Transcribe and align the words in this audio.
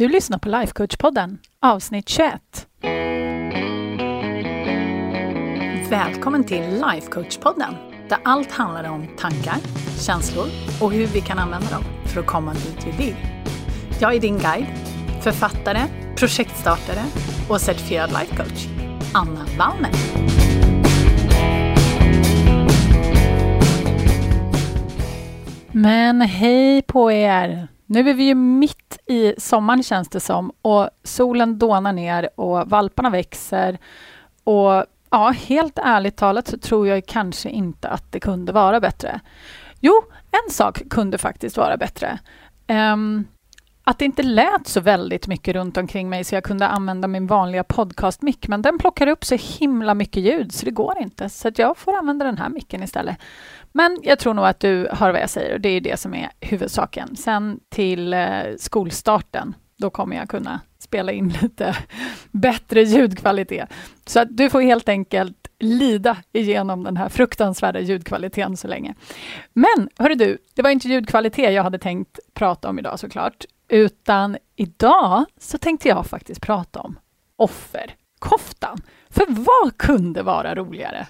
Du 0.00 0.08
lyssnar 0.08 0.38
på 0.38 0.48
Lifecoach-podden, 0.48 1.38
avsnitt 1.62 2.08
21. 2.08 2.66
Välkommen 5.90 6.44
till 6.44 6.62
Lifecoach-podden, 6.62 7.74
där 8.08 8.18
allt 8.24 8.52
handlar 8.52 8.90
om 8.90 9.08
tankar, 9.18 9.56
känslor 10.06 10.46
och 10.80 10.92
hur 10.92 11.06
vi 11.06 11.20
kan 11.20 11.38
använda 11.38 11.70
dem 11.70 11.84
för 12.06 12.20
att 12.20 12.26
komma 12.26 12.52
dit 12.52 12.86
vi 12.86 13.04
vill. 13.04 13.16
Jag 14.00 14.14
är 14.14 14.20
din 14.20 14.38
guide, 14.38 14.66
författare, 15.22 15.80
projektstartare 16.16 17.04
och 17.48 17.60
certifierad 17.60 18.10
lifecoach, 18.10 18.66
Anna 19.14 19.46
Wallner. 19.58 19.90
Men 25.72 26.20
hej 26.20 26.82
på 26.82 27.12
er! 27.12 27.68
Nu 27.86 28.10
är 28.10 28.14
vi 28.14 28.24
ju 28.24 28.34
mitt 28.34 28.79
i 29.10 29.34
sommaren 29.38 29.82
känns 29.82 30.08
det 30.08 30.20
som 30.20 30.52
och 30.62 30.90
solen 31.02 31.58
dånar 31.58 31.92
ner 31.92 32.28
och 32.34 32.70
valparna 32.70 33.10
växer. 33.10 33.78
Och 34.44 34.84
ja, 35.10 35.30
helt 35.30 35.78
ärligt 35.78 36.16
talat 36.16 36.48
så 36.48 36.58
tror 36.58 36.88
jag 36.88 37.06
kanske 37.06 37.48
inte 37.48 37.88
att 37.88 38.12
det 38.12 38.20
kunde 38.20 38.52
vara 38.52 38.80
bättre. 38.80 39.20
Jo, 39.80 40.02
en 40.30 40.52
sak 40.52 40.82
kunde 40.90 41.18
faktiskt 41.18 41.56
vara 41.56 41.76
bättre. 41.76 42.18
Um, 42.68 43.24
att 43.90 43.98
det 43.98 44.04
inte 44.04 44.22
lät 44.22 44.66
så 44.66 44.80
väldigt 44.80 45.26
mycket 45.26 45.54
runt 45.54 45.76
omkring 45.76 46.08
mig 46.08 46.24
så 46.24 46.34
jag 46.34 46.44
kunde 46.44 46.66
använda 46.66 47.08
min 47.08 47.26
vanliga 47.26 47.64
podcastmick, 47.64 48.48
men 48.48 48.62
den 48.62 48.78
plockar 48.78 49.06
upp 49.06 49.24
så 49.24 49.36
himla 49.58 49.94
mycket 49.94 50.22
ljud 50.22 50.52
så 50.52 50.64
det 50.64 50.70
går 50.70 50.98
inte. 51.00 51.28
Så 51.28 51.50
jag 51.56 51.76
får 51.76 51.98
använda 51.98 52.24
den 52.24 52.38
här 52.38 52.48
micken 52.48 52.82
istället. 52.82 53.16
Men 53.72 53.98
jag 54.02 54.18
tror 54.18 54.34
nog 54.34 54.44
att 54.44 54.60
du 54.60 54.88
hör 54.92 55.12
vad 55.12 55.20
jag 55.20 55.30
säger 55.30 55.54
och 55.54 55.60
det 55.60 55.68
är 55.68 55.80
det 55.80 56.00
som 56.00 56.14
är 56.14 56.30
huvudsaken. 56.40 57.16
Sen 57.16 57.60
till 57.68 58.12
eh, 58.12 58.28
skolstarten, 58.58 59.54
då 59.76 59.90
kommer 59.90 60.16
jag 60.16 60.28
kunna 60.28 60.60
spela 60.78 61.12
in 61.12 61.28
lite 61.42 61.76
bättre 62.30 62.82
ljudkvalitet. 62.82 63.68
Så 64.06 64.20
att 64.20 64.36
du 64.36 64.50
får 64.50 64.60
helt 64.60 64.88
enkelt 64.88 65.48
lida 65.58 66.16
igenom 66.32 66.84
den 66.84 66.96
här 66.96 67.08
fruktansvärda 67.08 67.80
ljudkvaliteten 67.80 68.56
så 68.56 68.68
länge. 68.68 68.94
Men 69.52 69.88
hörru 69.98 70.14
du, 70.14 70.38
det 70.54 70.62
var 70.62 70.70
inte 70.70 70.88
ljudkvalitet 70.88 71.54
jag 71.54 71.62
hade 71.62 71.78
tänkt 71.78 72.18
prata 72.34 72.68
om 72.68 72.78
idag 72.78 72.98
såklart, 73.00 73.44
utan 73.70 74.36
idag 74.56 75.24
så 75.38 75.58
tänkte 75.58 75.88
jag 75.88 76.06
faktiskt 76.06 76.40
prata 76.40 76.80
om 76.80 76.98
offerkoftan. 77.36 78.80
För 79.10 79.26
vad 79.28 79.76
kunde 79.76 80.22
vara 80.22 80.54
roligare? 80.54 81.06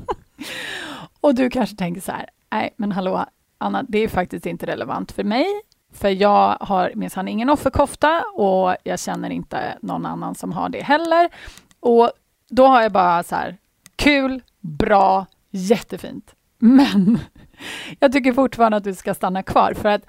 Och 1.20 1.34
du 1.34 1.50
kanske 1.50 1.76
tänker 1.76 2.00
så 2.00 2.12
här, 2.12 2.28
nej 2.50 2.74
men 2.76 2.92
hallå 2.92 3.24
Anna, 3.58 3.82
det 3.82 3.98
är 3.98 4.08
faktiskt 4.08 4.46
inte 4.46 4.66
relevant 4.66 5.12
för 5.12 5.24
mig, 5.24 5.46
för 5.92 6.08
jag 6.08 6.56
har 6.60 6.92
minsann 6.94 7.28
ingen 7.28 7.50
offerkofta 7.50 8.24
och 8.34 8.76
jag 8.84 9.00
känner 9.00 9.30
inte 9.30 9.78
någon 9.82 10.06
annan 10.06 10.34
som 10.34 10.52
har 10.52 10.68
det 10.68 10.82
heller. 10.82 11.28
Och 11.80 12.10
då 12.48 12.66
har 12.66 12.82
jag 12.82 12.92
bara 12.92 13.22
så 13.22 13.34
här, 13.34 13.56
kul, 13.96 14.42
bra, 14.60 15.26
jättefint. 15.50 16.34
Men 16.58 17.18
jag 18.00 18.12
tycker 18.12 18.32
fortfarande 18.32 18.76
att 18.76 18.84
du 18.84 18.94
ska 18.94 19.14
stanna 19.14 19.42
kvar 19.42 19.74
för 19.74 19.88
att 19.88 20.02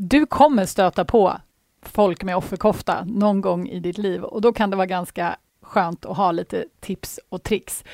du 0.00 0.26
kommer 0.26 0.66
stöta 0.66 1.04
på 1.04 1.36
folk 1.82 2.24
med 2.24 2.36
offerkofta 2.36 3.04
någon 3.04 3.40
gång 3.40 3.68
i 3.68 3.80
ditt 3.80 3.98
liv 3.98 4.24
och 4.24 4.40
då 4.40 4.52
kan 4.52 4.70
det 4.70 4.76
vara 4.76 4.86
ganska 4.86 5.36
skönt 5.62 6.04
att 6.04 6.16
ha 6.16 6.32
lite 6.32 6.64
tips 6.80 7.20
och 7.28 7.42
tricks. 7.42 7.84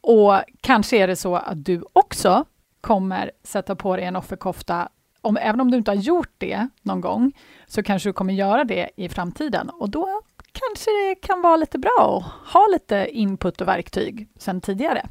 Och 0.00 0.42
kanske 0.60 0.96
är 0.96 1.06
det 1.06 1.16
så 1.16 1.36
att 1.36 1.64
du 1.64 1.84
också 1.92 2.44
kommer 2.80 3.30
sätta 3.42 3.76
på 3.76 3.96
dig 3.96 4.04
en 4.04 4.16
offerkofta 4.16 4.88
om, 5.20 5.36
även 5.36 5.60
om 5.60 5.70
du 5.70 5.76
inte 5.76 5.90
har 5.90 5.96
gjort 5.96 6.32
det 6.38 6.68
någon 6.82 7.00
gång, 7.00 7.32
så 7.66 7.82
kanske 7.82 8.08
du 8.08 8.12
kommer 8.12 8.34
göra 8.34 8.64
det 8.64 8.90
i 8.96 9.08
framtiden. 9.08 9.70
Och 9.70 9.90
då 9.90 10.22
kanske 10.52 10.90
det 10.90 11.14
kan 11.14 11.42
vara 11.42 11.56
lite 11.56 11.78
bra 11.78 12.24
att 12.24 12.52
ha 12.52 12.68
lite 12.72 13.08
input 13.10 13.60
och 13.60 13.68
verktyg 13.68 14.28
sedan 14.38 14.60
tidigare. 14.60 15.06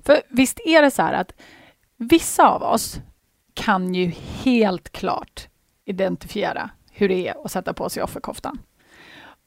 För 0.00 0.22
visst 0.28 0.60
är 0.66 0.82
det 0.82 0.90
så 0.90 1.02
här 1.02 1.12
att 1.12 1.32
vissa 1.96 2.48
av 2.48 2.62
oss 2.62 3.00
kan 3.54 3.94
ju 3.94 4.06
helt 4.44 4.92
klart 4.92 5.48
identifiera 5.86 6.70
hur 6.90 7.08
det 7.08 7.28
är 7.28 7.44
att 7.44 7.50
sätta 7.50 7.72
på 7.72 7.88
sig 7.88 8.02
offerkoftan. 8.02 8.58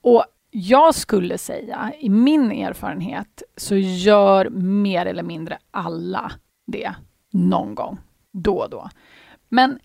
Och 0.01 0.25
jag 0.51 0.95
skulle 0.95 1.37
säga, 1.37 1.93
i 1.99 2.09
min 2.09 2.51
erfarenhet, 2.51 3.43
så 3.57 3.75
gör 3.75 4.49
mer 4.49 5.05
eller 5.05 5.23
mindre 5.23 5.57
alla 5.71 6.31
det 6.67 6.93
någon 7.31 7.75
gång, 7.75 7.97
då 8.31 8.57
och 8.57 8.69
då. 8.69 8.89
Men 9.49 9.79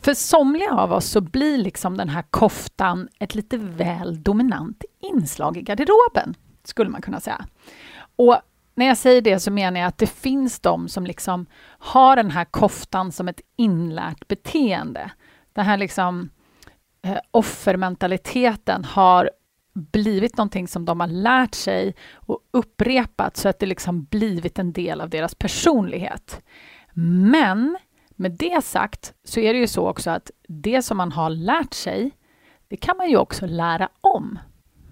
för 0.00 0.14
somliga 0.14 0.72
av 0.72 0.92
oss 0.92 1.06
så 1.06 1.20
blir 1.20 1.58
liksom 1.58 1.96
den 1.96 2.08
här 2.08 2.24
koftan 2.30 3.08
ett 3.18 3.34
lite 3.34 3.58
väl 3.58 4.22
dominant 4.22 4.84
inslag 5.00 5.56
i 5.56 5.62
garderoben, 5.62 6.34
skulle 6.64 6.90
man 6.90 7.02
kunna 7.02 7.20
säga. 7.20 7.46
Och 8.16 8.40
när 8.74 8.86
jag 8.86 8.96
säger 8.96 9.22
det 9.22 9.40
så 9.40 9.50
menar 9.50 9.80
jag 9.80 9.88
att 9.88 9.98
det 9.98 10.06
finns 10.06 10.60
de 10.60 10.88
som 10.88 11.06
liksom 11.06 11.46
har 11.66 12.16
den 12.16 12.30
här 12.30 12.44
koftan 12.44 13.12
som 13.12 13.28
ett 13.28 13.40
inlärt 13.56 14.28
beteende. 14.28 15.10
Den 15.56 15.64
här 15.64 15.76
liksom 15.76 16.30
eh, 17.02 17.18
offermentaliteten 17.30 18.84
har 18.84 19.30
blivit 19.74 20.36
någonting 20.36 20.68
som 20.68 20.84
de 20.84 21.00
har 21.00 21.06
lärt 21.06 21.54
sig 21.54 21.94
och 22.14 22.40
upprepat 22.50 23.36
så 23.36 23.48
att 23.48 23.58
det 23.58 23.66
liksom 23.66 24.04
blivit 24.04 24.58
en 24.58 24.72
del 24.72 25.00
av 25.00 25.10
deras 25.10 25.34
personlighet. 25.34 26.42
Men 27.30 27.78
med 28.10 28.32
det 28.32 28.64
sagt 28.64 29.14
så 29.24 29.40
är 29.40 29.52
det 29.52 29.58
ju 29.58 29.66
så 29.66 29.88
också 29.88 30.10
att 30.10 30.30
det 30.48 30.82
som 30.82 30.96
man 30.96 31.12
har 31.12 31.30
lärt 31.30 31.74
sig, 31.74 32.10
det 32.68 32.76
kan 32.76 32.96
man 32.96 33.10
ju 33.10 33.16
också 33.16 33.46
lära 33.46 33.88
om. 34.00 34.38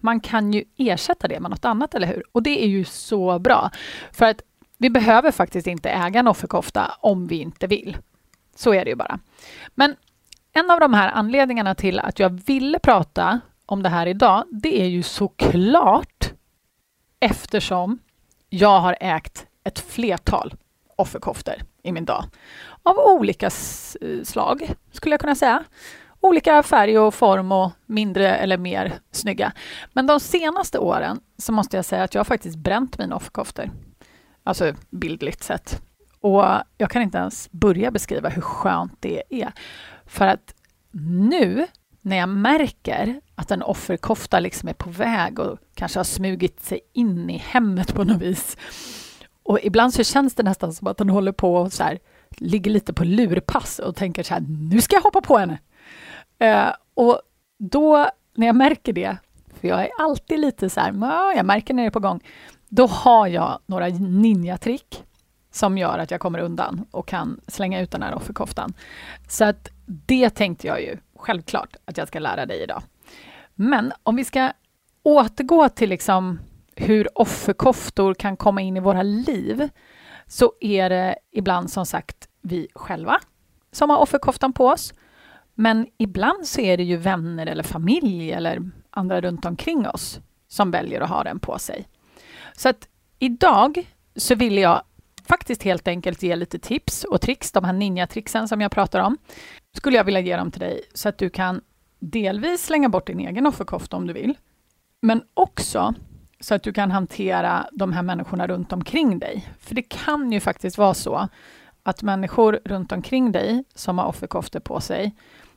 Man 0.01 0.21
kan 0.21 0.53
ju 0.53 0.65
ersätta 0.77 1.29
det 1.29 1.41
med 1.41 1.51
något 1.51 1.65
annat, 1.65 1.95
eller 1.95 2.07
hur? 2.07 2.23
Och 2.33 2.43
det 2.43 2.65
är 2.65 2.69
ju 2.69 2.85
så 2.85 3.39
bra. 3.39 3.71
För 4.13 4.27
att 4.27 4.43
vi 4.79 4.91
behöver 4.91 5.31
faktiskt 5.31 5.67
inte 5.67 5.91
äga 5.91 6.21
en 6.21 6.29
offerkofta 6.29 6.95
om 7.01 7.27
vi 7.27 7.37
inte 7.37 7.67
vill. 7.67 7.97
Så 8.57 8.75
är 8.75 8.85
det 8.85 8.91
ju 8.91 8.97
bara. 8.97 9.19
Men 9.75 9.97
en 10.55 10.71
av 10.71 10.81
de 10.81 10.95
här 10.95 11.09
anledningarna 11.09 11.75
till 11.75 12.01
att 12.01 12.19
jag 12.19 12.31
ville 12.31 12.79
prata 12.79 13.41
om 13.67 13.83
det 13.83 13.89
här 13.89 14.07
idag, 14.07 14.45
det 14.51 14.81
är 14.83 14.87
ju 14.87 15.03
såklart 15.03 16.33
eftersom 17.21 17.99
jag 18.49 18.81
har 18.81 18.97
ägt 19.01 19.47
ett 19.65 19.79
flertal 19.79 20.55
offerkoftor 20.97 21.55
i 21.83 21.93
min 21.93 22.05
dag. 22.05 22.25
Av 22.83 22.99
olika 22.99 23.51
slag, 24.25 24.75
skulle 24.93 25.13
jag 25.13 25.21
kunna 25.21 25.35
säga. 25.35 25.65
Olika 26.21 26.63
färg 26.63 26.99
och 26.99 27.15
form 27.15 27.53
och 27.53 27.71
mindre 27.87 28.35
eller 28.37 28.59
mer 28.59 28.99
snygga. 29.11 29.53
Men 29.93 30.07
de 30.07 30.21
senaste 30.21 30.79
åren 30.79 31.21
så 31.39 31.53
måste 31.53 31.77
jag 31.77 31.85
säga 31.85 32.03
att 32.03 32.15
jag 32.15 32.21
har 32.21 32.25
faktiskt 32.25 32.57
bränt 32.57 32.99
mina 32.99 33.17
offerkoftor. 33.17 33.71
Alltså 34.45 34.75
bildligt 34.91 35.43
sett. 35.43 35.83
Och 36.21 36.45
jag 36.79 36.91
kan 36.91 37.03
inte 37.03 37.19
ens 37.19 37.49
börja 37.51 37.91
beskriva 37.91 38.29
hur 38.29 38.43
skönt 38.43 38.97
det 39.01 39.23
är. 39.31 39.53
För 40.07 40.27
att 40.27 40.55
nu 41.27 41.67
när 42.01 42.17
jag 42.17 42.29
märker 42.29 43.21
att 43.35 43.51
en 43.51 43.63
offerkofta 43.63 44.41
liksom 44.41 44.69
är 44.69 44.73
på 44.73 44.91
väg 44.91 45.39
och 45.39 45.59
kanske 45.75 45.99
har 45.99 46.05
smugit 46.05 46.63
sig 46.63 46.81
in 46.93 47.31
i 47.31 47.37
hemmet 47.37 47.95
på 47.95 48.05
något 48.05 48.23
vis. 48.23 48.57
Och 49.43 49.59
ibland 49.63 49.95
så 49.95 50.05
känns 50.05 50.35
det 50.35 50.43
nästan 50.43 50.73
som 50.73 50.87
att 50.87 50.97
den 50.97 51.11
håller 51.11 51.33
på 51.33 51.57
och 51.57 51.73
så 51.73 51.83
här, 51.83 51.99
ligger 52.31 52.71
lite 52.71 52.93
på 52.93 53.05
lurpass 53.05 53.79
och 53.79 53.97
tänker 53.97 54.23
så 54.23 54.35
här, 54.35 54.45
nu 54.71 54.81
ska 54.81 54.97
jag 54.97 55.03
hoppa 55.03 55.21
på 55.21 55.39
henne. 55.39 55.59
Eh, 56.39 56.73
och 56.95 57.21
då, 57.59 58.09
när 58.35 58.47
jag 58.47 58.57
märker 58.57 58.93
det, 58.93 59.17
för 59.61 59.69
jag 59.69 59.83
är 59.83 59.91
alltid 59.99 60.41
lite 60.41 60.71
så 60.71 60.81
här, 60.81 60.93
jag 61.37 61.47
märker 61.47 61.75
när 61.75 61.83
det 61.83 61.89
är 61.89 61.91
på 61.91 62.01
gång, 62.01 62.21
då 62.69 62.87
har 62.87 63.27
jag 63.27 63.59
några 63.67 63.89
ninjatrick 63.89 65.05
som 65.55 65.79
gör 65.79 65.99
att 65.99 66.11
jag 66.11 66.21
kommer 66.21 66.39
undan 66.39 66.87
och 66.91 67.09
kan 67.09 67.41
slänga 67.47 67.81
ut 67.81 67.91
den 67.91 68.03
här 68.03 68.15
offerkoftan. 68.15 68.75
Så 69.29 69.45
att 69.45 69.71
det 69.87 70.31
tänkte 70.31 70.67
jag 70.67 70.83
ju 70.83 70.97
självklart 71.17 71.77
att 71.85 71.97
jag 71.97 72.09
ska 72.09 72.19
lära 72.19 72.47
dig 72.47 72.63
idag. 72.63 72.83
Men 73.55 73.93
om 74.03 74.17
vi 74.17 74.25
ska 74.25 74.53
återgå 75.03 75.69
till 75.69 75.89
liksom 75.89 76.41
hur 76.77 77.19
offerkoftor 77.19 78.15
kan 78.15 78.37
komma 78.37 78.61
in 78.61 78.77
i 78.77 78.81
våra 78.81 79.03
liv, 79.03 79.69
så 80.27 80.53
är 80.61 80.91
det 80.91 81.17
ibland 81.33 81.71
som 81.71 81.87
sagt 81.87 82.29
vi 82.43 82.69
själva 82.75 83.21
som 83.73 83.91
har 83.91 83.99
offerkoftan 83.99 84.53
på 84.53 84.67
oss. 84.67 84.95
Men 85.55 85.87
ibland 85.99 86.47
så 86.47 86.61
är 86.61 86.77
det 86.77 86.85
ju 86.85 86.97
vänner 86.97 87.47
eller 87.47 87.63
familj 87.63 88.33
eller 88.33 88.71
andra 88.91 89.21
runt 89.21 89.45
omkring 89.45 89.89
oss 89.89 90.21
som 90.49 90.71
väljer 90.71 91.01
att 91.01 91.11
ha 91.11 91.25
den 91.25 91.39
på 91.39 91.59
sig. 91.59 91.89
Så 92.57 92.69
att 92.69 92.89
idag 93.19 93.91
så 94.17 94.35
vill 94.35 94.59
jag 94.59 94.83
faktiskt 95.29 95.63
helt 95.63 95.89
enkelt 95.89 96.23
ge 96.23 96.37
lite 96.37 96.59
tips 96.59 97.05
och 97.05 97.21
tricks, 97.21 97.53
de 97.53 97.65
här 97.65 97.73
ninja-tricksen 97.73 98.49
som 98.49 98.61
jag 98.61 98.73
pratar 98.73 99.01
om, 99.01 99.19
skulle 99.77 99.97
jag 99.97 100.05
vilja 100.05 100.21
ge 100.21 100.37
dem 100.37 100.51
till 100.51 100.61
dig 100.61 100.81
så 100.95 101.09
att 101.09 101.19
du 101.19 101.31
kan 101.31 101.61
delvis 101.99 102.65
slänga 102.65 102.89
bort 102.89 103.07
din 103.07 103.21
egen 103.21 103.47
offerkofta 103.47 103.97
om 103.97 104.07
du 104.07 104.13
vill, 104.13 104.35
men 105.01 105.23
också 105.35 105.95
så 106.41 106.55
att 106.55 106.63
du 106.63 106.73
kan 106.73 106.91
hantera 106.91 107.67
de 107.73 107.93
här 107.93 108.03
människorna 108.03 108.47
runt 108.47 108.73
omkring 108.73 109.19
dig. 109.19 109.49
För 109.59 109.75
det 109.75 109.83
kan 109.83 110.33
ju 110.33 110.41
faktiskt 110.41 110.79
vara 110.79 110.95
så 110.95 111.29
att 111.83 112.03
människor 112.03 112.61
runt 112.65 112.93
omkring 112.93 113.33
dig 113.33 113.65
som 113.75 113.99
har 113.99 114.07
offerkoftor 114.07 114.61
på 114.61 114.81
sig 114.81 115.15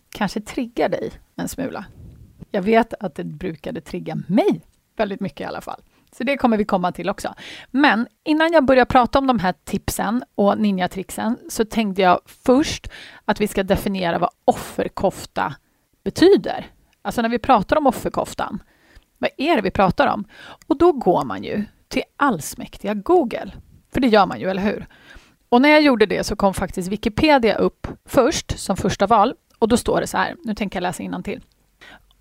kanske 0.09 0.41
triggar 0.41 0.89
dig 0.89 1.11
en 1.35 1.47
smula. 1.47 1.85
Jag 2.51 2.61
vet 2.61 2.93
att 2.99 3.15
det 3.15 3.23
brukade 3.23 3.81
trigga 3.81 4.15
mig 4.27 4.61
väldigt 4.95 5.19
mycket 5.19 5.41
i 5.41 5.43
alla 5.43 5.61
fall. 5.61 5.81
Så 6.17 6.23
det 6.23 6.37
kommer 6.37 6.57
vi 6.57 6.65
komma 6.65 6.91
till 6.91 7.09
också. 7.09 7.33
Men 7.71 8.07
innan 8.23 8.53
jag 8.53 8.65
börjar 8.65 8.85
prata 8.85 9.19
om 9.19 9.27
de 9.27 9.39
här 9.39 9.53
tipsen 9.63 10.23
och 10.35 10.57
ninjatrixen 10.57 11.37
så 11.49 11.65
tänkte 11.65 12.01
jag 12.01 12.19
först 12.25 12.87
att 13.25 13.41
vi 13.41 13.47
ska 13.47 13.63
definiera 13.63 14.19
vad 14.19 14.29
offerkofta 14.45 15.55
betyder. 16.03 16.65
Alltså 17.01 17.21
när 17.21 17.29
vi 17.29 17.39
pratar 17.39 17.77
om 17.77 17.87
offerkoftan, 17.87 18.63
vad 19.17 19.29
är 19.37 19.55
det 19.55 19.61
vi 19.61 19.71
pratar 19.71 20.07
om? 20.07 20.25
Och 20.67 20.77
då 20.77 20.91
går 20.91 21.23
man 21.23 21.43
ju 21.43 21.63
till 21.87 22.03
allsmäktiga 22.17 22.93
Google. 22.93 23.51
För 23.93 23.99
det 23.99 24.07
gör 24.07 24.25
man 24.25 24.39
ju, 24.39 24.49
eller 24.49 24.61
hur? 24.61 24.87
Och 25.49 25.61
när 25.61 25.69
jag 25.69 25.81
gjorde 25.81 26.05
det 26.05 26.23
så 26.23 26.35
kom 26.35 26.53
faktiskt 26.53 26.89
Wikipedia 26.89 27.55
upp 27.55 27.87
först 28.05 28.59
som 28.59 28.77
första 28.77 29.07
val 29.07 29.33
och 29.59 29.67
då 29.67 29.77
står 29.77 30.01
det 30.01 30.07
så 30.07 30.17
här, 30.17 30.35
nu 30.43 30.55
tänker 30.55 30.77
jag 30.77 30.83
läsa 30.83 31.21
till. 31.21 31.41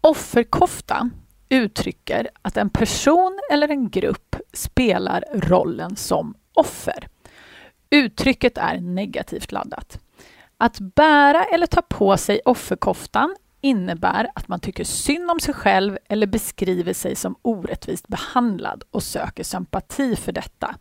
Offerkofta 0.00 1.10
uttrycker 1.48 2.28
att 2.42 2.56
en 2.56 2.70
person 2.70 3.38
eller 3.52 3.68
en 3.68 3.90
grupp 3.90 4.36
spelar 4.52 5.24
rollen 5.32 5.96
som 5.96 6.34
offer. 6.54 7.08
Uttrycket 7.90 8.58
är 8.58 8.80
negativt 8.80 9.52
laddat. 9.52 9.98
Att 10.58 10.78
bära 10.80 11.44
eller 11.44 11.66
ta 11.66 11.82
på 11.82 12.16
sig 12.16 12.40
offerkoftan 12.44 13.36
innebär 13.60 14.30
att 14.34 14.48
man 14.48 14.60
tycker 14.60 14.84
synd 14.84 15.30
om 15.30 15.40
sig 15.40 15.54
själv 15.54 15.98
eller 16.08 16.26
beskriver 16.26 16.92
sig 16.92 17.16
som 17.16 17.36
orättvist 17.42 18.08
behandlad 18.08 18.82
och 18.90 19.02
söker 19.02 19.44
sympati 19.44 20.16
för 20.16 20.32
detta. 20.32 20.76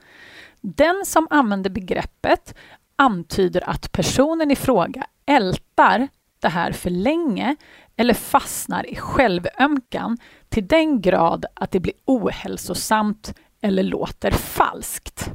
Den 0.62 1.06
som 1.06 1.28
använder 1.30 1.70
begreppet 1.70 2.56
antyder 2.96 3.70
att 3.70 3.92
personen 3.92 4.52
i 4.52 4.56
fråga 4.56 5.08
ältar 5.26 6.08
det 6.40 6.50
här 6.50 6.72
för 6.72 6.90
länge 6.90 7.56
eller 7.97 8.13
fastnar 8.13 8.89
i 8.89 8.95
självömkan 8.95 10.18
till 10.50 10.68
den 10.68 11.01
grad 11.01 11.45
att 11.53 11.71
det 11.71 11.80
blir 11.80 11.94
ohälsosamt 12.06 13.33
eller 13.62 13.83
låter 13.83 14.31
falskt. 14.31 15.31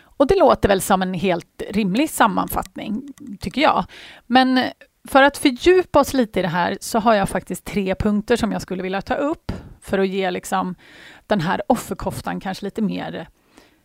Och 0.00 0.26
det 0.26 0.38
låter 0.38 0.68
väl 0.68 0.80
som 0.80 1.02
en 1.02 1.14
helt 1.14 1.62
rimlig 1.70 2.10
sammanfattning, 2.10 3.12
tycker 3.40 3.60
jag. 3.60 3.84
Men 4.26 4.64
för 5.08 5.22
att 5.22 5.38
fördjupa 5.38 6.00
oss 6.00 6.14
lite 6.14 6.38
i 6.38 6.42
det 6.42 6.48
här 6.48 6.78
så 6.80 6.98
har 6.98 7.14
jag 7.14 7.28
faktiskt 7.28 7.64
tre 7.64 7.94
punkter 7.94 8.36
som 8.36 8.52
jag 8.52 8.62
skulle 8.62 8.82
vilja 8.82 9.02
ta 9.02 9.14
upp 9.14 9.52
för 9.80 9.98
att 9.98 10.08
ge 10.08 10.30
liksom 10.30 10.74
den 11.26 11.40
här 11.40 11.62
offerkoftan 11.68 12.40
kanske 12.40 12.64
lite 12.64 12.82
mer 12.82 13.28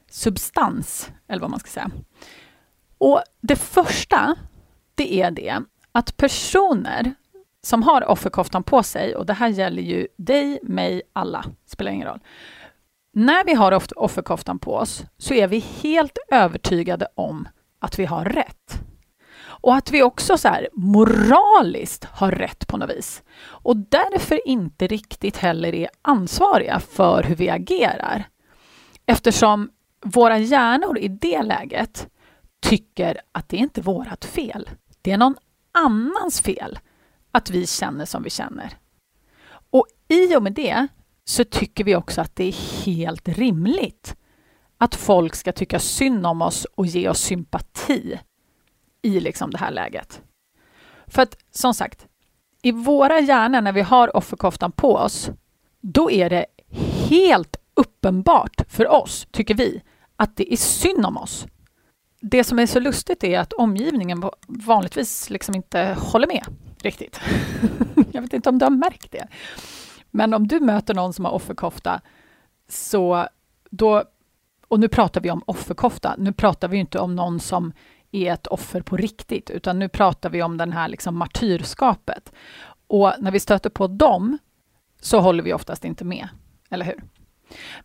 substans, 0.09 1.12
eller 1.27 1.42
vad 1.42 1.50
man 1.50 1.59
ska 1.59 1.69
säga. 1.69 1.92
Och 2.98 3.21
Det 3.42 3.56
första, 3.56 4.36
det 4.95 5.21
är 5.21 5.31
det 5.31 5.59
att 5.92 6.18
personer 6.18 7.13
som 7.63 7.84
har 7.84 8.10
offerkoftan 8.10 8.63
på 8.63 8.84
sig, 8.84 9.16
och 9.16 9.25
det 9.25 9.34
här 9.34 9.48
gäller 9.48 9.81
ju 9.81 10.08
dig, 10.18 10.60
mig, 10.63 11.02
alla, 11.13 11.46
spelar 11.66 11.92
ingen 11.92 12.08
roll. 12.08 12.19
När 13.13 13.46
vi 13.46 13.54
har 13.54 13.81
offerkoftan 13.96 14.60
på 14.60 14.75
oss 14.75 15.04
så 15.18 15.34
är 15.34 15.48
vi 15.48 15.60
helt 15.60 16.18
övertygade 16.31 17.08
om 17.16 17.48
att 17.80 18.00
vi 18.00 18.06
har 18.06 18.25
rätt. 18.25 18.81
Och 19.44 19.75
att 19.75 19.92
vi 19.92 20.04
också 20.04 20.38
så 20.38 20.48
här, 20.48 20.69
moraliskt 20.74 22.04
har 22.06 22.31
rätt 22.31 22.68
på 22.68 22.78
något 22.78 22.90
vis. 22.90 23.24
Och 23.44 23.78
därför 23.78 24.48
inte 24.48 24.88
riktigt 24.88 25.38
heller 25.38 25.75
är 25.75 25.90
ansvariga 26.02 26.80
för 26.80 27.24
hur 27.24 27.36
vi 27.36 27.50
agerar. 27.50 28.24
Eftersom 29.06 29.69
våra 30.06 30.38
hjärnor 30.38 30.98
i 30.98 31.08
det 31.08 31.42
läget 31.42 32.08
tycker 32.62 33.22
att 33.31 33.50
det 33.50 33.58
är 33.58 33.62
inte 33.62 33.81
vårt 33.81 34.25
fel. 34.25 34.69
Det 35.02 35.12
är 35.12 35.18
någon 35.18 35.36
annans 35.72 36.42
fel 36.42 36.80
att 37.31 37.50
vi 37.50 37.68
känner 37.68 38.06
som 38.06 38.24
vi 38.24 38.30
känner. 38.30 38.78
Och 39.69 39.88
i 40.07 40.36
och 40.36 40.44
med 40.44 40.54
det 40.54 40.88
så 41.24 41.44
tycker 41.44 41.83
vi 41.83 41.95
också 41.95 42.22
att 42.22 42.36
det 42.36 42.44
är 42.44 42.86
helt 42.86 43.28
rimligt 43.28 44.16
att 44.78 44.95
folk 44.95 45.36
ska 45.36 45.51
tycka 45.51 45.80
synd 45.80 46.25
om 46.25 46.42
oss 46.42 46.66
och 46.66 46.86
ge 46.86 47.10
oss 47.10 47.22
sympati 47.22 48.19
i 49.01 49.19
liksom 49.19 49.51
det 49.51 49.57
här 49.57 49.72
läget. 49.72 50.22
För 51.07 51.22
att 51.22 51.38
som 51.51 51.74
sagt, 51.74 52.07
i 52.62 52.72
våra 52.72 53.19
hjärnor 53.19 53.62
när 53.62 53.72
vi 53.72 53.81
har 53.81 54.18
offerkoftan 54.18 54.72
på 54.72 54.95
oss, 54.95 55.30
då 55.81 56.12
är 56.12 56.30
det 56.30 56.45
helt 57.10 57.57
uppenbart 57.74 58.62
för 58.68 58.88
oss, 58.88 59.27
tycker 59.31 59.56
vi, 59.56 59.81
att 60.16 60.36
det 60.36 60.54
är 60.54 60.57
synd 60.57 61.06
om 61.06 61.18
oss. 61.18 61.48
Det 62.22 62.44
som 62.44 62.60
är 62.60 62.66
så 62.66 62.80
lustigt 62.80 63.24
är 63.24 63.39
att 63.39 63.54
omgivningen 63.54 64.24
vanligtvis 64.48 65.30
liksom 65.30 65.56
inte 65.56 65.98
håller 66.00 66.27
med 66.27 66.45
riktigt. 66.86 67.19
Jag 68.12 68.22
vet 68.22 68.33
inte 68.33 68.50
om 68.50 68.57
du 68.57 68.66
har 68.66 68.69
märkt 68.69 69.12
det. 69.12 69.28
Men 70.12 70.33
om 70.33 70.48
du 70.48 70.60
möter 70.60 70.94
någon 70.94 71.13
som 71.13 71.25
har 71.25 71.31
offerkofta, 71.31 72.01
så 72.68 73.28
då, 73.69 74.04
och 74.68 74.80
nu 74.80 74.88
pratar 74.88 75.22
vi 75.22 75.31
om 75.31 75.44
offerkofta, 75.45 76.16
nu 76.18 76.33
pratar 76.33 76.68
vi 76.68 76.78
inte 76.78 77.00
om 77.00 77.16
någon 77.16 77.39
som 77.39 77.74
är 78.12 78.33
ett 78.33 78.48
offer 78.48 78.81
på 78.81 78.98
riktigt, 78.98 79.50
utan 79.50 79.80
nu 79.80 79.89
pratar 79.89 80.30
vi 80.30 80.44
om 80.44 80.57
den 80.57 80.72
här 80.72 80.88
liksom 80.88 81.18
martyrskapet. 81.18 82.31
Och 82.88 83.13
när 83.19 83.31
vi 83.31 83.39
stöter 83.39 83.69
på 83.69 83.88
dem 83.88 84.38
så 85.01 85.19
håller 85.19 85.44
vi 85.44 85.54
oftast 85.54 85.86
inte 85.86 86.06
med, 86.06 86.30
eller 86.69 86.86
hur? 86.86 87.04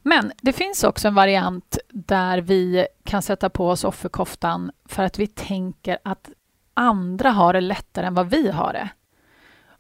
Men 0.02 0.32
det 0.42 0.52
finns 0.52 0.84
också 0.84 1.08
en 1.08 1.14
variant 1.14 1.78
där 1.90 2.38
vi 2.38 2.86
kan 3.04 3.22
sätta 3.22 3.50
på 3.50 3.68
oss 3.68 3.84
offerkoftan 3.84 4.70
för 4.84 5.02
att 5.02 5.18
vi 5.18 5.26
tänker 5.26 5.98
att 6.04 6.30
andra 6.76 7.30
har 7.30 7.52
det 7.52 7.60
lättare 7.60 8.06
än 8.06 8.14
vad 8.14 8.30
vi 8.30 8.50
har 8.50 8.72
det. 8.72 8.88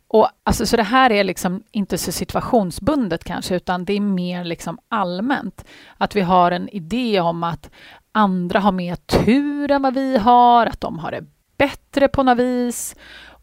Och 0.08 0.28
alltså, 0.42 0.66
så 0.66 0.76
det 0.76 0.82
här 0.82 1.12
är 1.12 1.24
liksom 1.24 1.62
inte 1.70 1.98
så 1.98 2.12
situationsbundet 2.12 3.24
kanske, 3.24 3.56
utan 3.56 3.84
det 3.84 3.92
är 3.92 4.00
mer 4.00 4.44
liksom 4.44 4.78
allmänt. 4.88 5.64
Att 5.98 6.16
vi 6.16 6.20
har 6.20 6.50
en 6.50 6.68
idé 6.68 7.20
om 7.20 7.44
att 7.44 7.70
andra 8.12 8.60
har 8.60 8.72
mer 8.72 8.96
tur 8.96 9.70
än 9.70 9.82
vad 9.82 9.94
vi 9.94 10.16
har, 10.16 10.66
att 10.66 10.80
de 10.80 10.98
har 10.98 11.10
det 11.10 11.24
bättre 11.56 12.08
på 12.08 12.22
något 12.22 12.38
vis. 12.38 12.96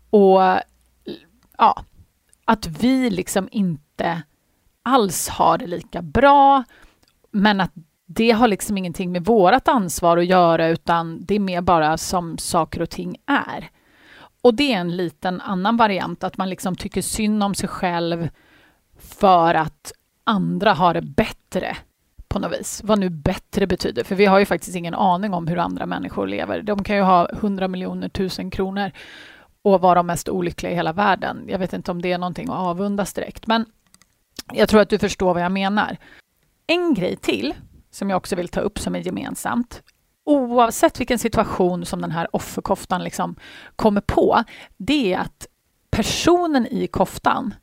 Och 0.09 0.41
ja, 1.57 1.83
att 2.45 2.67
vi 2.67 3.09
liksom 3.09 3.49
inte 3.51 4.23
alls 4.83 5.29
har 5.29 5.57
det 5.57 5.67
lika 5.67 6.01
bra, 6.01 6.63
men 7.31 7.61
att 7.61 7.73
det 8.15 8.31
har 8.31 8.47
liksom 8.47 8.77
ingenting 8.77 9.11
med 9.11 9.25
vårt 9.25 9.67
ansvar 9.67 10.17
att 10.17 10.25
göra, 10.25 10.67
utan 10.67 11.25
det 11.25 11.35
är 11.35 11.39
mer 11.39 11.61
bara 11.61 11.97
som 11.97 12.37
saker 12.37 12.81
och 12.81 12.89
ting 12.89 13.17
är. 13.25 13.69
Och 14.41 14.53
det 14.53 14.73
är 14.73 14.77
en 14.77 14.95
liten 14.95 15.41
annan 15.41 15.77
variant, 15.77 16.23
att 16.23 16.37
man 16.37 16.49
liksom 16.49 16.75
tycker 16.75 17.01
synd 17.01 17.43
om 17.43 17.55
sig 17.55 17.69
själv 17.69 18.29
för 18.99 19.53
att 19.53 19.91
andra 20.23 20.73
har 20.73 20.93
det 20.93 21.01
bättre 21.01 21.77
på 22.27 22.39
något 22.39 22.59
vis. 22.59 22.81
Vad 22.83 22.99
nu 22.99 23.09
bättre 23.09 23.67
betyder, 23.67 24.03
för 24.03 24.15
vi 24.15 24.25
har 24.25 24.39
ju 24.39 24.45
faktiskt 24.45 24.75
ingen 24.75 24.93
aning 24.93 25.33
om 25.33 25.47
hur 25.47 25.57
andra 25.57 25.85
människor 25.85 26.27
lever. 26.27 26.61
De 26.61 26.83
kan 26.83 26.95
ju 26.95 27.01
ha 27.01 27.27
hundra 27.35 27.67
miljoner 27.67 28.09
tusen 28.09 28.51
kronor 28.51 28.91
och 29.61 29.81
vara 29.81 29.95
de 29.95 30.07
mest 30.07 30.29
olyckliga 30.29 30.71
i 30.71 30.75
hela 30.75 30.93
världen. 30.93 31.45
Jag 31.47 31.59
vet 31.59 31.73
inte 31.73 31.91
om 31.91 32.01
det 32.01 32.11
är 32.11 32.17
någonting 32.17 32.49
att 32.49 32.55
avundas 32.55 33.13
direkt, 33.13 33.47
men 33.47 33.65
jag 34.53 34.69
tror 34.69 34.81
att 34.81 34.89
du 34.89 34.99
förstår 34.99 35.33
vad 35.33 35.43
jag 35.43 35.51
menar. 35.51 35.97
En 36.67 36.93
grej 36.93 37.15
till 37.15 37.53
som 37.93 38.09
jag 38.09 38.17
också 38.17 38.35
vill 38.35 38.47
ta 38.47 38.59
upp 38.59 38.79
som 38.79 38.95
är 38.95 38.99
gemensamt. 38.99 39.83
Oavsett 40.25 40.99
vilken 40.99 41.19
situation 41.19 41.85
som 41.85 42.01
den 42.01 42.11
här 42.11 42.35
offerkoftan 42.35 43.03
liksom 43.03 43.35
kommer 43.75 44.01
på, 44.01 44.43
det 44.77 45.13
är 45.13 45.19
att 45.19 45.47
personen 45.91 46.67
i 46.67 46.87
koftan 46.87 47.53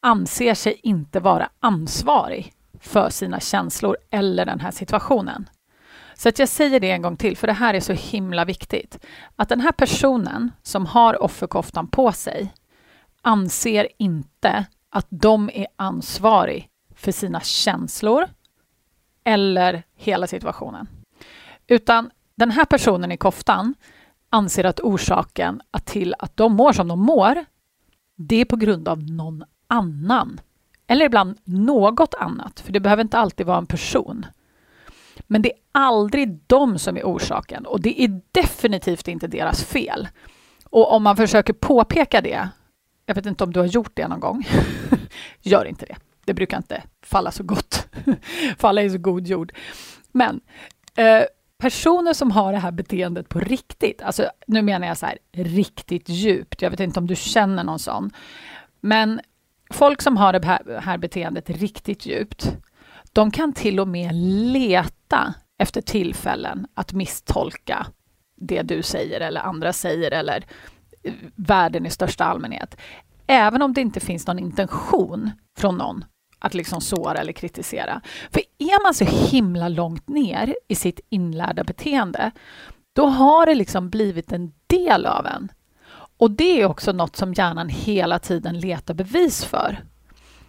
anser 0.00 0.54
sig 0.54 0.80
inte 0.82 1.20
vara 1.20 1.50
ansvarig 1.60 2.52
för 2.80 3.10
sina 3.10 3.40
känslor 3.40 3.96
eller 4.10 4.46
den 4.46 4.60
här 4.60 4.70
situationen. 4.70 5.48
Så 6.14 6.28
att 6.28 6.38
jag 6.38 6.48
säger 6.48 6.80
det 6.80 6.90
en 6.90 7.02
gång 7.02 7.16
till, 7.16 7.36
för 7.36 7.46
det 7.46 7.52
här 7.52 7.74
är 7.74 7.80
så 7.80 7.92
himla 7.92 8.44
viktigt. 8.44 8.98
Att 9.36 9.48
den 9.48 9.60
här 9.60 9.72
personen 9.72 10.52
som 10.62 10.86
har 10.86 11.22
offerkoftan 11.22 11.88
på 11.88 12.12
sig 12.12 12.54
anser 13.22 13.88
inte 13.98 14.64
att 14.90 15.06
de 15.10 15.50
är 15.54 15.66
ansvarig 15.76 16.68
för 16.94 17.12
sina 17.12 17.40
känslor 17.40 18.26
eller 19.24 19.82
hela 19.96 20.26
situationen. 20.26 20.88
Utan 21.66 22.10
den 22.34 22.50
här 22.50 22.64
personen 22.64 23.12
i 23.12 23.16
koftan 23.16 23.74
anser 24.30 24.64
att 24.64 24.80
orsaken 24.80 25.60
till 25.84 26.14
att 26.18 26.36
de 26.36 26.52
mår 26.52 26.72
som 26.72 26.88
de 26.88 27.00
mår, 27.00 27.44
det 28.16 28.36
är 28.36 28.44
på 28.44 28.56
grund 28.56 28.88
av 28.88 29.02
någon 29.02 29.44
annan. 29.66 30.40
Eller 30.86 31.06
ibland 31.06 31.38
något 31.44 32.14
annat, 32.14 32.60
för 32.60 32.72
det 32.72 32.80
behöver 32.80 33.02
inte 33.02 33.18
alltid 33.18 33.46
vara 33.46 33.58
en 33.58 33.66
person. 33.66 34.26
Men 35.26 35.42
det 35.42 35.52
är 35.52 35.58
aldrig 35.72 36.38
de 36.46 36.78
som 36.78 36.96
är 36.96 37.02
orsaken 37.02 37.66
och 37.66 37.80
det 37.80 38.02
är 38.02 38.20
definitivt 38.32 39.08
inte 39.08 39.26
deras 39.26 39.64
fel. 39.64 40.08
Och 40.64 40.92
om 40.92 41.02
man 41.02 41.16
försöker 41.16 41.52
påpeka 41.52 42.20
det, 42.20 42.48
jag 43.06 43.14
vet 43.14 43.26
inte 43.26 43.44
om 43.44 43.52
du 43.52 43.60
har 43.60 43.66
gjort 43.66 43.90
det 43.94 44.08
någon 44.08 44.20
gång, 44.20 44.46
gör 45.40 45.64
inte 45.64 45.86
det. 45.86 45.96
Det 46.30 46.34
brukar 46.34 46.56
inte 46.56 46.82
falla 47.02 47.30
så 47.30 47.42
gott, 47.42 47.88
falla 48.58 48.82
i 48.82 48.90
så 48.90 48.98
god 48.98 49.26
jord. 49.26 49.52
Men 50.12 50.40
eh, 50.96 51.22
personer 51.58 52.12
som 52.12 52.30
har 52.30 52.52
det 52.52 52.58
här 52.58 52.70
beteendet 52.70 53.28
på 53.28 53.40
riktigt, 53.40 54.02
alltså 54.02 54.30
nu 54.46 54.62
menar 54.62 54.86
jag 54.86 54.98
så 54.98 55.06
här 55.06 55.18
riktigt 55.32 56.08
djupt, 56.08 56.62
jag 56.62 56.70
vet 56.70 56.80
inte 56.80 57.00
om 57.00 57.06
du 57.06 57.16
känner 57.16 57.64
någon 57.64 57.78
sån, 57.78 58.10
men 58.80 59.20
folk 59.70 60.02
som 60.02 60.16
har 60.16 60.32
det 60.32 60.46
här 60.80 60.98
beteendet 60.98 61.50
riktigt 61.50 62.06
djupt, 62.06 62.56
de 63.12 63.30
kan 63.30 63.52
till 63.52 63.80
och 63.80 63.88
med 63.88 64.14
leta 64.52 65.34
efter 65.58 65.80
tillfällen 65.80 66.66
att 66.74 66.92
misstolka 66.92 67.86
det 68.36 68.62
du 68.62 68.82
säger 68.82 69.20
eller 69.20 69.40
andra 69.40 69.72
säger 69.72 70.10
eller 70.10 70.44
eh, 71.02 71.12
världen 71.34 71.86
i 71.86 71.90
största 71.90 72.24
allmänhet. 72.24 72.76
Även 73.26 73.62
om 73.62 73.74
det 73.74 73.80
inte 73.80 74.00
finns 74.00 74.26
någon 74.26 74.38
intention 74.38 75.30
från 75.58 75.78
någon 75.78 76.04
att 76.40 76.54
liksom 76.54 76.80
såra 76.80 77.18
eller 77.18 77.32
kritisera. 77.32 78.00
För 78.30 78.42
är 78.58 78.82
man 78.82 78.94
så 78.94 79.04
himla 79.04 79.68
långt 79.68 80.08
ner 80.08 80.54
i 80.68 80.74
sitt 80.74 81.00
inlärda 81.08 81.64
beteende, 81.64 82.30
då 82.92 83.06
har 83.06 83.46
det 83.46 83.54
liksom 83.54 83.90
blivit 83.90 84.32
en 84.32 84.52
del 84.66 85.06
av 85.06 85.26
en. 85.26 85.52
Och 86.18 86.30
det 86.30 86.60
är 86.60 86.66
också 86.66 86.92
något 86.92 87.16
som 87.16 87.32
hjärnan 87.32 87.68
hela 87.68 88.18
tiden 88.18 88.60
letar 88.60 88.94
bevis 88.94 89.44
för. 89.44 89.84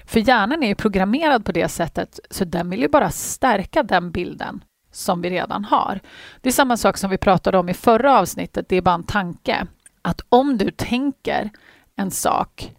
För 0.05 0.19
hjärnan 0.19 0.63
är 0.63 0.75
programmerad 0.75 1.45
på 1.45 1.51
det 1.51 1.67
sättet, 1.67 2.19
så 2.29 2.45
den 2.45 2.69
vill 2.69 2.81
ju 2.81 2.88
bara 2.88 3.10
stärka 3.10 3.83
den 3.83 4.12
bilden 4.12 4.63
som 4.91 5.21
vi 5.21 5.29
redan 5.29 5.65
har. 5.65 6.00
Det 6.41 6.50
är 6.50 6.53
samma 6.53 6.77
sak 6.77 6.98
som 6.98 7.10
vi 7.10 7.17
pratade 7.17 7.57
om 7.57 7.69
i 7.69 7.74
förra 7.74 8.19
avsnittet, 8.19 8.69
det 8.69 8.75
är 8.75 8.81
bara 8.81 8.95
en 8.95 9.03
tanke. 9.03 9.67
Att 10.01 10.21
om 10.29 10.57
du 10.57 10.71
tänker 10.71 11.50
en 11.95 12.12
sak 12.12 12.71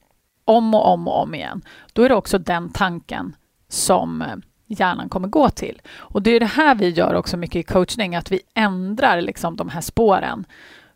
om 0.45 0.75
och 0.75 0.87
om 0.87 1.09
och 1.09 1.23
om 1.23 1.35
igen, 1.35 1.63
då 1.93 2.03
är 2.03 2.09
det 2.09 2.15
också 2.15 2.39
den 2.39 2.73
tanken 2.73 3.37
som 3.69 4.23
eh, 4.23 4.37
hjärnan 4.67 5.09
kommer 5.09 5.29
gå 5.29 5.51
till. 5.51 5.83
Och 5.97 6.23
det 6.23 6.31
är 6.31 6.41
det 6.41 6.47
här 6.47 6.75
vi 6.75 6.89
gör 6.89 7.15
också 7.15 7.37
mycket 7.37 7.57
i 7.57 7.63
coachning, 7.63 8.17
att 8.17 8.33
vi 8.33 8.41
ändrar 8.55 9.21
liksom 9.21 9.57
de 9.57 9.69
här 9.69 9.81
spåren 9.81 10.45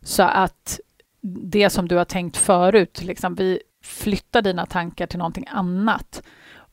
så 0.01 0.23
att 0.23 0.79
det 1.51 1.69
som 1.69 1.87
du 1.87 1.95
har 1.95 2.05
tänkt 2.05 2.37
förut, 2.37 3.03
liksom 3.03 3.35
vi 3.35 3.59
flyttar 3.83 4.41
dina 4.41 4.65
tankar 4.65 5.07
till 5.07 5.19
någonting 5.19 5.45
annat. 5.49 6.23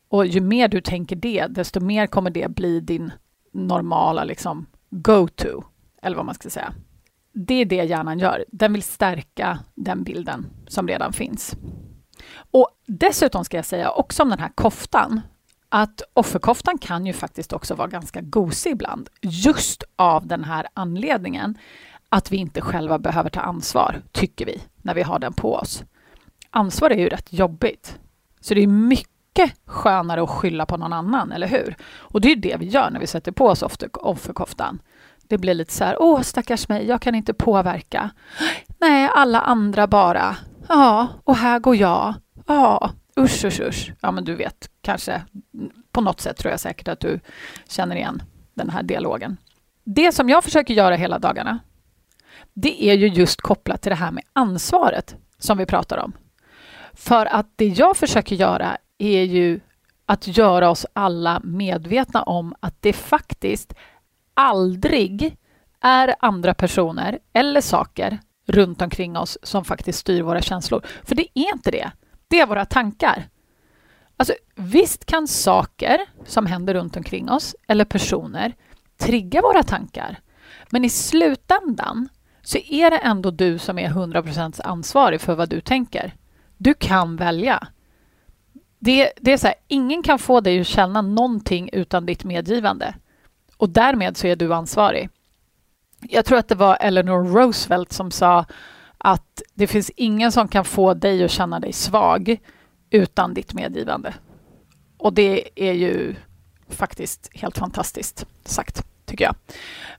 Och 0.09 0.27
ju 0.27 0.41
mer 0.41 0.69
du 0.69 0.81
tänker 0.81 1.17
det, 1.17 1.47
desto 1.47 1.81
mer 1.81 2.07
kommer 2.07 2.31
det 2.31 2.49
bli 2.49 2.81
din 2.81 3.13
normala 3.53 4.25
liksom, 4.25 4.67
go-to, 4.91 5.65
eller 6.03 6.17
vad 6.17 6.27
man 6.27 6.35
ska 6.35 6.51
säga. 6.51 6.73
Det 7.33 7.55
är 7.55 7.65
det 7.65 7.85
hjärnan 7.85 8.19
gör. 8.19 8.45
Den 8.49 8.73
vill 8.73 8.83
stärka 8.83 9.59
den 9.75 10.05
bilden 10.05 10.47
som 10.69 10.89
redan 10.89 11.13
finns. 11.13 11.57
Och 12.55 12.69
dessutom 12.87 13.45
ska 13.45 13.57
jag 13.57 13.65
säga 13.65 13.91
också 13.91 14.23
om 14.23 14.29
den 14.29 14.39
här 14.39 14.53
koftan, 14.55 15.21
att 15.69 16.03
offerkoftan 16.13 16.79
kan 16.79 17.07
ju 17.07 17.13
faktiskt 17.13 17.53
också 17.53 17.75
vara 17.75 17.89
ganska 17.89 18.21
gosig 18.21 18.73
ibland, 18.73 19.09
just 19.21 19.85
av 19.97 20.27
den 20.27 20.45
här 20.45 20.67
anledningen 20.75 21.59
att 22.09 22.33
vi 22.33 22.37
inte 22.37 22.61
själva 22.61 22.99
behöver 22.99 23.31
ta 23.31 23.41
ansvar, 23.41 24.03
tycker 24.13 24.47
vi, 24.47 24.63
när 24.83 24.95
vi 24.95 25.03
har 25.03 25.19
den 25.19 25.33
på 25.33 25.55
oss. 25.55 25.85
Ansvar 26.51 26.91
är 26.91 26.99
ju 26.99 27.09
rätt 27.09 27.33
jobbigt. 27.33 27.99
Så 28.41 28.55
det 28.55 28.63
är 28.63 28.67
mycket 28.67 29.53
skönare 29.67 30.23
att 30.23 30.31
skylla 30.31 30.67
på 30.67 30.77
någon 30.77 30.93
annan, 30.93 31.33
eller 31.33 31.47
hur? 31.47 31.77
Och 31.97 32.21
det 32.21 32.33
är 32.33 32.37
det 32.37 32.57
vi 32.57 32.67
gör 32.67 32.91
när 32.91 33.01
vi 33.01 33.07
sätter 33.07 33.33
på 33.33 33.47
oss 33.47 33.63
offerkoftan. 33.93 34.79
Det 35.29 35.39
blir 35.39 35.55
lite 35.55 35.73
så 35.73 35.85
här, 35.85 35.97
åh 36.01 36.21
stackars 36.21 36.69
mig, 36.69 36.87
jag 36.87 37.01
kan 37.01 37.15
inte 37.15 37.35
påverka. 37.35 38.11
Nej, 38.79 39.11
alla 39.15 39.41
andra 39.41 39.87
bara. 39.87 40.37
Ja, 40.69 41.09
och 41.25 41.37
här 41.37 41.59
går 41.59 41.77
jag. 41.77 42.15
Ja, 42.47 42.91
usch, 43.19 43.45
usch, 43.45 43.61
usch. 43.61 43.93
Ja, 44.01 44.11
men 44.11 44.25
du 44.25 44.35
vet, 44.35 44.71
kanske 44.81 45.23
på 45.93 46.01
något 46.01 46.21
sätt 46.21 46.37
tror 46.37 46.51
jag 46.51 46.61
säkert 46.61 46.89
att 46.89 47.01
du 47.01 47.21
känner 47.69 47.97
igen 47.97 48.23
den 48.55 48.71
här 48.71 48.83
dialogen. 48.83 49.37
Det 49.85 50.13
som 50.13 50.29
jag 50.29 50.45
försöker 50.45 50.75
göra 50.75 50.95
hela 50.95 51.19
dagarna, 51.19 51.59
det 52.55 52.85
är 52.85 52.95
ju 52.95 53.09
just 53.09 53.41
kopplat 53.41 53.83
till 53.83 53.91
det 53.91 53.97
här 53.97 54.11
med 54.11 54.25
ansvaret 54.33 55.17
som 55.39 55.59
vi 55.59 55.67
pratar 55.67 55.99
om. 55.99 56.13
För 56.93 57.27
att 57.27 57.47
det 57.57 57.67
jag 57.67 57.97
försöker 57.97 58.37
göra 58.37 58.77
är 58.99 59.23
ju 59.23 59.61
att 60.07 60.37
göra 60.37 60.71
oss 60.71 60.87
alla 60.93 61.41
medvetna 61.45 62.23
om 62.23 62.55
att 62.61 62.83
det 62.83 62.93
faktiskt 62.93 63.75
aldrig 64.35 65.37
är 65.81 66.15
andra 66.21 66.55
personer 66.55 67.19
eller 67.33 67.61
saker 67.61 68.19
runt 68.47 68.83
omkring 68.83 69.17
oss 69.17 69.39
som 69.43 69.65
faktiskt 69.65 69.99
styr 69.99 70.23
våra 70.23 70.41
känslor. 70.41 70.87
För 71.03 71.15
det 71.15 71.27
är 71.35 71.53
inte 71.53 71.71
det. 71.71 71.91
Det 72.35 72.41
är 72.41 72.47
våra 72.47 72.65
tankar. 72.65 73.29
Alltså, 74.17 74.35
visst 74.55 75.05
kan 75.05 75.29
saker 75.29 76.01
som 76.27 76.47
händer 76.47 76.75
runt 76.75 76.97
omkring 76.97 77.31
oss 77.31 77.57
eller 77.67 77.85
personer 77.85 78.55
trigga 78.99 79.43
våra 79.43 79.63
tankar. 79.63 80.21
Men 80.71 80.85
i 80.85 80.91
slutändan 80.91 82.09
så 82.43 82.59
är 82.59 82.91
det 82.91 82.97
ändå 82.97 83.31
du 83.31 83.59
som 83.59 83.79
är 83.79 83.89
100% 83.89 84.61
ansvarig 84.65 85.21
för 85.21 85.35
vad 85.35 85.49
du 85.49 85.61
tänker. 85.61 86.15
Du 86.57 86.75
kan 86.75 87.17
välja. 87.17 87.69
Det, 88.79 89.13
det 89.17 89.33
är 89.33 89.37
så 89.37 89.47
här, 89.47 89.57
ingen 89.69 90.03
kan 90.03 90.19
få 90.19 90.41
dig 90.41 90.61
att 90.61 90.67
känna 90.67 91.03
någonting 91.03 91.71
utan 91.73 92.07
ditt 92.07 92.25
medgivande. 92.25 92.95
Och 93.57 93.71
därmed 93.71 94.17
så 94.17 94.27
är 94.27 94.37
du 94.37 94.55
ansvarig. 94.55 95.09
Jag 96.01 96.25
tror 96.25 96.39
att 96.39 96.49
det 96.49 96.55
var 96.55 96.79
Eleanor 96.81 97.25
Roosevelt 97.25 97.93
som 97.93 98.11
sa 98.11 98.45
att 99.07 99.43
det 99.55 99.67
finns 99.67 99.91
ingen 99.97 100.33
som 100.33 100.49
kan 100.49 100.65
få 100.65 100.95
dig 100.95 101.25
att 101.25 101.31
känna 101.31 101.61
dig 101.61 101.73
svag 101.73 102.37
utan 102.91 103.35
ditt 103.35 103.55
medgivande. 103.55 104.15
Och 104.97 105.13
det 105.13 105.49
är 105.55 105.73
ju 105.73 106.15
faktiskt 106.69 107.31
helt 107.35 107.59
fantastiskt 107.59 108.27
sagt, 108.45 108.87
tycker 109.07 109.25
jag. 109.25 109.35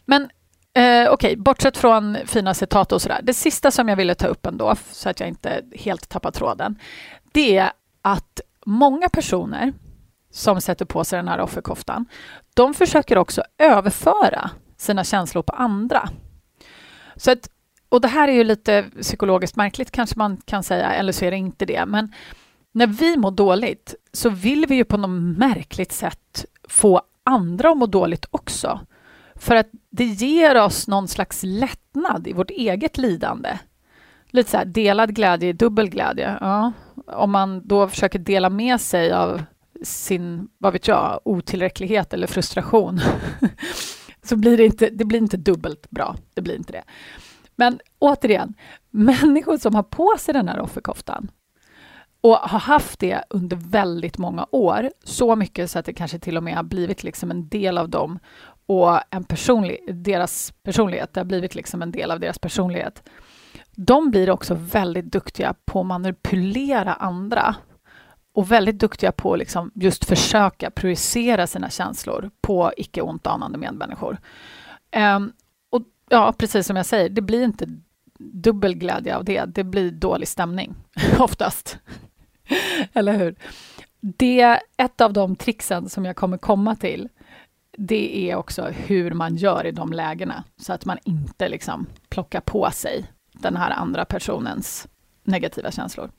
Men 0.05 0.21
eh, 0.23 0.29
okej, 0.73 1.09
okay, 1.09 1.35
bortsett 1.35 1.77
från 1.77 2.17
fina 2.25 2.53
citat 2.53 2.91
och 2.91 3.01
sådär. 3.01 3.19
Det 3.23 3.33
sista 3.33 3.71
som 3.71 3.89
jag 3.89 3.95
ville 3.95 4.15
ta 4.15 4.27
upp 4.27 4.45
ändå, 4.45 4.75
så 4.91 5.09
att 5.09 5.19
jag 5.19 5.29
inte 5.29 5.63
helt 5.75 6.09
tappar 6.09 6.31
tråden, 6.31 6.79
det 7.31 7.57
är 7.57 7.71
att 8.01 8.41
många 8.65 9.09
personer 9.09 9.73
som 10.31 10.61
sätter 10.61 10.85
på 10.85 11.03
sig 11.03 11.17
den 11.17 11.27
här 11.27 11.41
offerkoftan, 11.41 12.05
de 12.53 12.73
försöker 12.73 13.17
också 13.17 13.43
överföra 13.57 14.49
sina 14.77 15.03
känslor 15.03 15.43
på 15.43 15.53
andra. 15.53 16.09
Så 17.15 17.31
att, 17.31 17.49
och 17.89 18.01
det 18.01 18.07
här 18.07 18.27
är 18.27 18.33
ju 18.33 18.43
lite 18.43 18.85
psykologiskt 19.01 19.55
märkligt 19.55 19.91
kanske 19.91 20.17
man 20.17 20.37
kan 20.45 20.63
säga, 20.63 20.91
eller 20.91 21.11
så 21.11 21.25
är 21.25 21.31
det 21.31 21.37
inte 21.37 21.65
det. 21.65 21.85
Men 21.85 22.13
när 22.71 22.87
vi 22.87 23.17
mår 23.17 23.31
dåligt 23.31 23.95
så 24.13 24.29
vill 24.29 24.65
vi 24.65 24.75
ju 24.75 24.83
på 24.83 24.97
något 24.97 25.37
märkligt 25.37 25.91
sätt 25.91 26.45
få 26.69 27.01
andra 27.23 27.71
att 27.71 27.77
må 27.77 27.85
dåligt 27.85 28.25
också. 28.31 28.79
För 29.35 29.55
att 29.55 29.67
det 29.89 30.05
ger 30.05 30.61
oss 30.61 30.87
någon 30.87 31.07
slags 31.07 31.41
lättnad 31.43 32.27
i 32.27 32.33
vårt 32.33 32.49
eget 32.49 32.97
lidande. 32.97 33.57
Lite 34.29 34.51
så 34.51 34.57
här, 34.57 34.65
delad 34.65 35.15
glädje 35.15 35.49
är 35.49 35.53
dubbel 35.53 35.89
glädje. 35.89 36.37
Ja. 36.41 36.71
Om 37.07 37.31
man 37.31 37.67
då 37.67 37.87
försöker 37.87 38.19
dela 38.19 38.49
med 38.49 38.81
sig 38.81 39.11
av 39.13 39.43
sin, 39.83 40.47
vad 40.57 40.73
vet 40.73 40.87
jag, 40.87 41.19
otillräcklighet 41.25 42.13
eller 42.13 42.27
frustration 42.27 43.01
så 44.23 44.35
blir 44.35 44.57
det 44.57 44.65
inte, 44.65 44.89
det 44.89 45.05
blir 45.05 45.19
inte 45.19 45.37
dubbelt 45.37 45.89
bra. 45.89 46.15
Det 46.33 46.41
blir 46.41 46.55
inte 46.55 46.71
det. 46.71 46.83
Men 47.55 47.79
återigen, 47.99 48.53
människor 48.89 49.57
som 49.57 49.75
har 49.75 49.83
på 49.83 50.15
sig 50.19 50.33
den 50.33 50.47
här 50.47 50.59
offerkoftan 50.59 51.31
och 52.21 52.35
har 52.35 52.59
haft 52.59 52.99
det 52.99 53.23
under 53.29 53.57
väldigt 53.57 54.17
många 54.17 54.47
år, 54.51 54.91
så 55.03 55.35
mycket 55.35 55.71
så 55.71 55.79
att 55.79 55.85
det 55.85 55.93
kanske 55.93 56.19
till 56.19 56.37
och 56.37 56.43
med 56.43 56.55
har 56.55 56.63
blivit 56.63 57.03
liksom 57.03 57.31
en 57.31 57.49
del 57.49 57.77
av 57.77 57.89
dem 57.89 58.19
och 58.65 58.99
en 59.09 59.23
personlig, 59.23 59.79
deras 60.05 60.53
personlighet, 60.63 61.13
det 61.13 61.19
har 61.19 61.25
blivit 61.25 61.55
liksom 61.55 61.81
en 61.81 61.91
del 61.91 62.11
av 62.11 62.19
deras 62.19 62.39
personlighet. 62.39 63.09
De 63.71 64.11
blir 64.11 64.29
också 64.29 64.53
väldigt 64.59 65.05
duktiga 65.05 65.55
på 65.65 65.79
att 65.79 65.85
manipulera 65.85 66.93
andra 66.93 67.55
och 68.33 68.51
väldigt 68.51 68.79
duktiga 68.79 69.11
på 69.11 69.33
att 69.33 69.39
liksom 69.39 69.71
just 69.75 70.05
försöka 70.05 70.71
projicera 70.71 71.47
sina 71.47 71.69
känslor 71.69 72.29
på 72.41 72.71
icke 72.77 73.01
ont 73.01 73.27
anande 73.27 73.57
medmänniskor. 73.57 74.17
Um, 75.15 75.33
ja, 76.09 76.33
precis 76.37 76.67
som 76.67 76.75
jag 76.75 76.85
säger, 76.85 77.09
det 77.09 77.21
blir 77.21 77.43
inte 77.43 77.65
dubbel 78.17 78.75
glädje 78.75 79.15
av 79.15 79.25
det. 79.25 79.45
Det 79.45 79.63
blir 79.63 79.91
dålig 79.91 80.27
stämning 80.27 80.75
oftast. 81.19 81.77
Eller 82.93 83.13
hur? 83.13 83.35
Det, 83.99 84.59
ett 84.77 85.01
av 85.01 85.13
de 85.13 85.35
tricksen 85.35 85.89
som 85.89 86.05
jag 86.05 86.15
kommer 86.15 86.37
komma 86.37 86.75
till, 86.75 87.09
det 87.77 88.31
är 88.31 88.35
också 88.35 88.63
hur 88.65 89.11
man 89.11 89.35
gör 89.35 89.65
i 89.65 89.71
de 89.71 89.93
lägena, 89.93 90.43
så 90.57 90.73
att 90.73 90.85
man 90.85 90.97
inte 91.03 91.49
liksom 91.49 91.87
plockar 92.09 92.41
på 92.41 92.71
sig 92.71 93.05
den 93.31 93.55
här 93.55 93.71
andra 93.71 94.05
personens 94.05 94.87
negativa 95.23 95.71
känslor. 95.71 96.11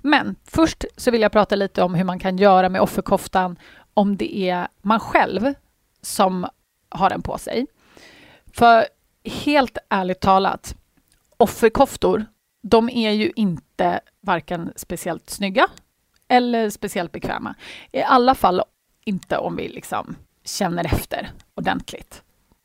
Men 0.00 0.36
först 0.44 0.84
så 0.96 1.10
vill 1.10 1.20
jag 1.20 1.32
prata 1.32 1.56
lite 1.56 1.82
om 1.82 1.94
hur 1.94 2.04
man 2.04 2.18
kan 2.18 2.38
göra 2.38 2.68
med 2.68 2.80
offerkoftan 2.80 3.58
om 3.94 4.16
det 4.16 4.36
är 4.50 4.68
man 4.82 5.00
själv 5.00 5.54
som 6.02 6.46
har 6.88 7.10
den 7.10 7.22
på 7.22 7.38
sig. 7.38 7.66
För 8.52 8.86
helt 9.24 9.78
ärligt 9.88 10.20
talat, 10.20 10.74
offerkoftor, 11.36 12.26
de 12.62 12.88
är 12.88 13.10
ju 13.10 13.32
inte 13.36 14.00
varken 14.20 14.72
speciellt 14.76 15.30
snygga 15.30 15.66
eller 16.28 16.70
speciellt 16.70 17.12
bekväma. 17.12 17.54
I 17.92 18.02
alla 18.02 18.34
fall 18.34 18.62
inte 19.04 19.38
om 19.38 19.56
vi 19.56 19.68
liksom 19.68 20.16
känner 20.44 20.84
efter 20.84 21.30
ordentligt. 21.54 22.22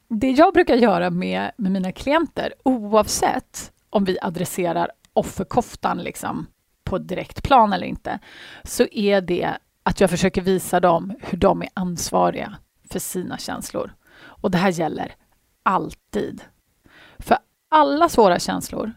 Det 0.07 0.31
jag 0.31 0.53
brukar 0.53 0.75
göra 0.75 1.09
med, 1.09 1.51
med 1.57 1.71
mina 1.71 1.91
klienter, 1.91 2.53
oavsett 2.63 3.71
om 3.89 4.05
vi 4.05 4.17
adresserar 4.21 4.91
offerkoftan 5.13 5.97
liksom 5.97 6.47
på 6.83 6.97
direkt 6.97 7.43
plan 7.43 7.73
eller 7.73 7.87
inte, 7.87 8.19
så 8.63 8.87
är 8.91 9.21
det 9.21 9.57
att 9.83 9.99
jag 10.01 10.09
försöker 10.09 10.41
visa 10.41 10.79
dem 10.79 11.13
hur 11.21 11.37
de 11.37 11.61
är 11.61 11.69
ansvariga 11.73 12.55
för 12.89 12.99
sina 12.99 13.37
känslor. 13.37 13.93
Och 14.17 14.51
det 14.51 14.57
här 14.57 14.71
gäller 14.71 15.15
alltid. 15.65 16.41
För 17.19 17.37
alla 17.69 18.09
svåra 18.09 18.39
känslor 18.39 18.93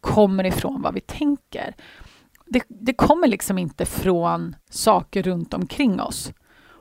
kommer 0.00 0.46
ifrån 0.46 0.82
vad 0.82 0.94
vi 0.94 1.00
tänker. 1.00 1.74
Det, 2.46 2.62
det 2.68 2.94
kommer 2.94 3.28
liksom 3.28 3.58
inte 3.58 3.86
från 3.86 4.56
saker 4.70 5.22
runt 5.22 5.54
omkring 5.54 6.00
oss. 6.00 6.32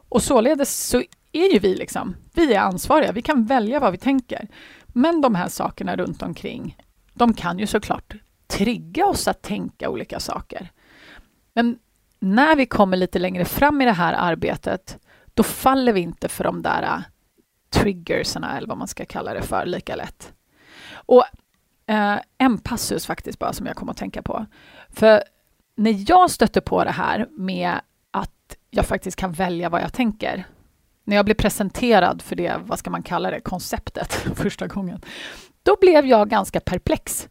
Och 0.09 0.23
således 0.23 0.87
så 0.87 1.03
är 1.31 1.53
ju 1.53 1.59
vi 1.59 1.75
liksom, 1.75 2.15
vi 2.33 2.53
är 2.53 2.59
ansvariga, 2.59 3.11
vi 3.11 3.21
kan 3.21 3.45
välja 3.45 3.79
vad 3.79 3.91
vi 3.91 3.97
tänker. 3.97 4.47
Men 4.87 5.21
de 5.21 5.35
här 5.35 5.47
sakerna 5.47 5.95
runt 5.95 6.23
omkring, 6.23 6.77
de 7.13 7.33
kan 7.33 7.59
ju 7.59 7.67
såklart 7.67 8.15
trigga 8.47 9.05
oss 9.05 9.27
att 9.27 9.41
tänka 9.41 9.89
olika 9.89 10.19
saker. 10.19 10.71
Men 11.53 11.79
när 12.19 12.55
vi 12.55 12.65
kommer 12.65 12.97
lite 12.97 13.19
längre 13.19 13.45
fram 13.45 13.81
i 13.81 13.85
det 13.85 13.91
här 13.91 14.13
arbetet, 14.13 14.97
då 15.33 15.43
faller 15.43 15.93
vi 15.93 16.01
inte 16.01 16.27
för 16.27 16.43
de 16.43 16.61
där 16.61 17.03
triggerserna, 17.81 18.57
eller 18.57 18.67
vad 18.67 18.77
man 18.77 18.87
ska 18.87 19.05
kalla 19.05 19.33
det 19.33 19.41
för, 19.41 19.65
lika 19.65 19.95
lätt. 19.95 20.33
Och 20.93 21.23
eh, 21.87 22.19
en 22.37 22.57
passus 22.57 23.05
faktiskt 23.05 23.39
bara 23.39 23.53
som 23.53 23.65
jag 23.65 23.75
kommer 23.75 23.91
att 23.91 23.97
tänka 23.97 24.21
på. 24.21 24.45
För 24.89 25.23
när 25.75 26.11
jag 26.11 26.31
stötte 26.31 26.61
på 26.61 26.83
det 26.83 26.91
här 26.91 27.27
med 27.31 27.79
att 28.11 28.57
jag 28.69 28.85
faktiskt 28.85 29.17
kan 29.17 29.31
välja 29.31 29.69
vad 29.69 29.81
jag 29.81 29.93
tänker, 29.93 30.47
när 31.03 31.15
jag 31.15 31.25
blev 31.25 31.35
presenterad 31.35 32.21
för 32.21 32.35
det, 32.35 32.55
vad 32.65 32.79
ska 32.79 32.89
man 32.89 33.03
kalla 33.03 33.31
det, 33.31 33.39
konceptet 33.39 34.13
första 34.35 34.67
gången, 34.67 35.01
då 35.63 35.77
blev 35.81 36.05
jag 36.05 36.29
ganska 36.29 36.59
perplex. 36.59 37.29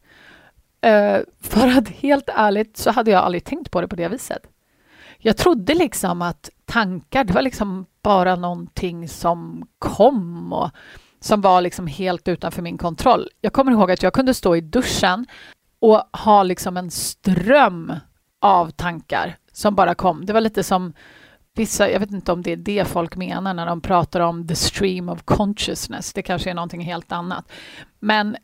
Eh, 0.81 1.19
för 1.41 1.79
att 1.79 1.89
helt 1.89 2.29
ärligt 2.35 2.77
så 2.77 2.91
hade 2.91 3.11
jag 3.11 3.25
aldrig 3.25 3.45
tänkt 3.45 3.71
på 3.71 3.81
det 3.81 3.89
på 3.89 3.97
det 3.97 4.09
viset. 4.09 4.43
Jag 5.19 5.37
trodde 5.37 5.75
liksom 5.75 6.23
att 6.23 6.51
tankar, 6.67 7.25
det 7.25 7.33
var 7.33 7.43
liksom 7.43 7.87
bara 8.03 8.37
någonting 8.37 9.09
som 9.09 9.67
kom 9.79 10.53
och 10.53 10.71
som 11.21 11.41
var 11.41 11.61
liksom 11.61 11.87
helt 11.87 12.29
utanför 12.29 12.63
min 12.63 12.79
kontroll. 12.79 13.29
Jag 13.41 13.53
kommer 13.53 13.73
ihåg 13.73 13.91
att 13.91 14.03
jag 14.03 14.13
kunde 14.13 14.35
stå 14.35 14.57
i 14.57 14.61
duschen 14.61 15.27
och 15.79 16.03
ha 16.13 16.43
liksom 16.43 16.77
en 16.77 16.91
ström 16.91 17.93
av 18.41 18.71
tankar 18.71 19.37
som 19.53 19.75
bara 19.75 19.95
kom. 19.95 20.27
Det 20.27 20.33
var 20.33 20.41
lite 20.41 20.63
som 20.63 20.93
vissa, 21.55 21.91
jag 21.91 22.01
vet 22.01 22.11
inte 22.11 22.33
om 22.33 22.43
det 22.43 22.53
är 22.53 22.57
det 22.57 22.89
folk 22.89 23.17
menar 23.17 23.55
när 23.55 23.67
de 23.67 23.81
pratar 23.81 24.21
om 24.21 24.49
the 24.49 24.55
stream 24.55 25.09
of 25.09 25.23
consciousness. 25.23 26.13
Det 26.13 26.23
kanske 26.23 26.51
är 26.51 26.55
någonting 26.55 26.81
helt 26.81 27.13
annat. 27.13 27.53
Men 27.99 28.37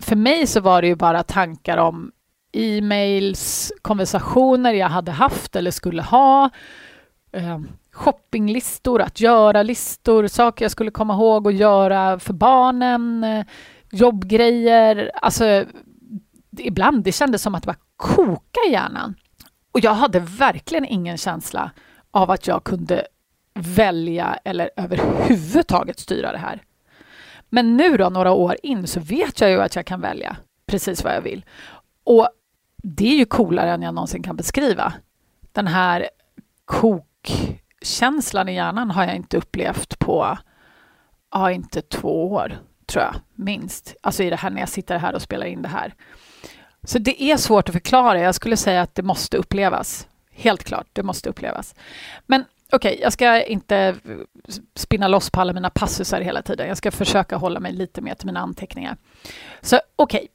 för 0.00 0.16
mig 0.16 0.46
så 0.46 0.60
var 0.60 0.82
det 0.82 0.88
ju 0.88 0.96
bara 0.96 1.22
tankar 1.22 1.76
om 1.78 2.12
e-mails, 2.52 3.72
konversationer 3.82 4.72
jag 4.72 4.88
hade 4.88 5.12
haft 5.12 5.56
eller 5.56 5.70
skulle 5.70 6.02
ha, 6.02 6.50
eh, 7.32 7.60
shoppinglistor, 7.92 9.02
att 9.02 9.20
göra-listor, 9.20 10.26
saker 10.26 10.64
jag 10.64 10.72
skulle 10.72 10.90
komma 10.90 11.14
ihåg 11.14 11.48
att 11.48 11.54
göra 11.54 12.18
för 12.18 12.32
barnen, 12.32 13.24
eh, 13.24 13.46
jobbgrejer. 13.90 15.10
Alltså, 15.14 15.64
ibland 16.58 17.04
det 17.04 17.12
kändes 17.12 17.42
som 17.42 17.54
att 17.54 17.62
det 17.62 17.66
bara 17.66 17.76
koka 17.96 18.60
i 18.68 18.72
hjärnan. 18.72 19.14
Och 19.72 19.80
jag 19.80 19.94
hade 19.94 20.18
verkligen 20.20 20.84
ingen 20.84 21.18
känsla 21.18 21.70
av 22.10 22.30
att 22.30 22.46
jag 22.46 22.64
kunde 22.64 23.06
välja 23.54 24.38
eller 24.44 24.70
överhuvudtaget 24.76 25.98
styra 25.98 26.32
det 26.32 26.38
här. 26.38 26.62
Men 27.48 27.76
nu 27.76 27.96
då, 27.96 28.08
några 28.08 28.32
år 28.32 28.56
in, 28.62 28.86
så 28.86 29.00
vet 29.00 29.40
jag 29.40 29.50
ju 29.50 29.60
att 29.60 29.76
jag 29.76 29.86
kan 29.86 30.00
välja 30.00 30.36
precis 30.66 31.04
vad 31.04 31.14
jag 31.14 31.20
vill. 31.20 31.44
Och 32.04 32.28
det 32.82 33.08
är 33.08 33.16
ju 33.16 33.24
coolare 33.24 33.70
än 33.70 33.82
jag 33.82 33.94
någonsin 33.94 34.22
kan 34.22 34.36
beskriva. 34.36 34.92
Den 35.52 35.66
här 35.66 36.08
känslan 37.82 38.48
i 38.48 38.54
hjärnan 38.54 38.90
har 38.90 39.04
jag 39.04 39.16
inte 39.16 39.36
upplevt 39.36 39.98
på, 39.98 40.38
ja, 41.30 41.50
inte 41.50 41.82
två 41.82 42.32
år, 42.32 42.58
tror 42.86 43.04
jag, 43.04 43.14
minst. 43.34 43.96
Alltså 44.00 44.22
i 44.22 44.30
det 44.30 44.36
här 44.36 44.50
när 44.50 44.60
jag 44.60 44.68
sitter 44.68 44.98
här 44.98 45.14
och 45.14 45.22
spelar 45.22 45.46
in 45.46 45.62
det 45.62 45.68
här. 45.68 45.94
Så 46.84 46.98
det 46.98 47.22
är 47.22 47.36
svårt 47.36 47.68
att 47.68 47.72
förklara. 47.72 48.20
Jag 48.20 48.34
skulle 48.34 48.56
säga 48.56 48.82
att 48.82 48.94
det 48.94 49.02
måste 49.02 49.36
upplevas. 49.36 50.08
Helt 50.30 50.64
klart, 50.64 50.86
det 50.92 51.02
måste 51.02 51.28
upplevas. 51.28 51.74
Men 52.26 52.44
okej, 52.72 52.92
okay, 52.92 53.02
jag 53.02 53.12
ska 53.12 53.42
inte 53.42 53.96
spinna 54.74 55.08
loss 55.08 55.30
på 55.30 55.40
alla 55.40 55.52
mina 55.52 55.70
passusar 55.70 56.20
hela 56.20 56.42
tiden. 56.42 56.68
Jag 56.68 56.76
ska 56.76 56.90
försöka 56.90 57.36
hålla 57.36 57.60
mig 57.60 57.72
lite 57.72 58.00
mer 58.00 58.14
till 58.14 58.26
mina 58.26 58.40
anteckningar. 58.40 58.96
Så 59.60 59.80
okej, 59.96 60.18
okay. 60.18 60.28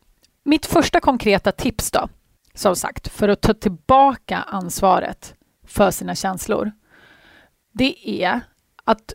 mitt 0.44 0.66
första 0.66 1.00
konkreta 1.00 1.52
tips 1.52 1.92
då, 1.92 2.10
som 2.54 2.76
sagt, 2.76 3.08
för 3.08 3.30
att 3.30 3.42
ta 3.42 3.54
tillbaka 3.54 4.38
ansvaret 4.38 5.37
för 5.68 5.92
sina 5.92 6.16
känslor, 6.16 6.72
det 7.72 8.24
är 8.24 8.42
att 8.84 9.14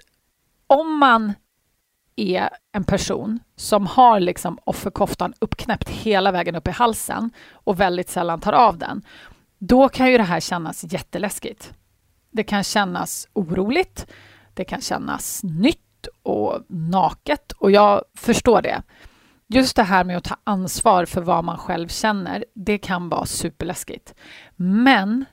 om 0.67 0.99
man 0.99 1.33
är 2.17 2.49
en 2.73 2.85
person 2.85 3.39
som 3.57 3.87
har 3.87 4.21
liksom 4.21 4.59
offerkoftan 4.65 5.35
uppknäppt 5.39 5.89
hela 5.89 6.33
vägen 6.33 6.57
upp 6.57 6.69
i 6.69 6.71
halsen 6.71 7.31
och 7.53 7.81
väldigt 7.81 8.09
sällan 8.11 8.41
tar 8.41 8.53
av 8.53 8.79
den, 8.79 9.03
då 9.59 9.89
kan 9.89 10.11
ju 10.11 10.19
det 10.19 10.25
här 10.25 10.41
kännas 10.41 10.85
jätteläskigt. 10.93 11.75
Det 12.31 12.45
kan 12.45 12.65
kännas 12.65 13.29
oroligt, 13.33 14.07
det 14.55 14.65
kan 14.65 14.81
kännas 14.81 15.41
nytt 15.43 16.07
och 16.23 16.65
naket 16.69 17.53
och 17.53 17.71
jag 17.71 18.03
förstår 18.17 18.63
det. 18.63 18.83
Just 19.47 19.77
det 19.77 19.83
här 19.83 20.05
med 20.05 20.17
att 20.17 20.25
ta 20.25 20.37
ansvar 20.45 21.05
för 21.05 21.21
vad 21.21 21.45
man 21.45 21.59
själv 21.59 21.89
känner, 21.89 22.45
det 22.55 22.79
kan 22.79 23.09
vara 23.09 23.27
superläskigt. 23.27 24.15
Men 24.57 25.25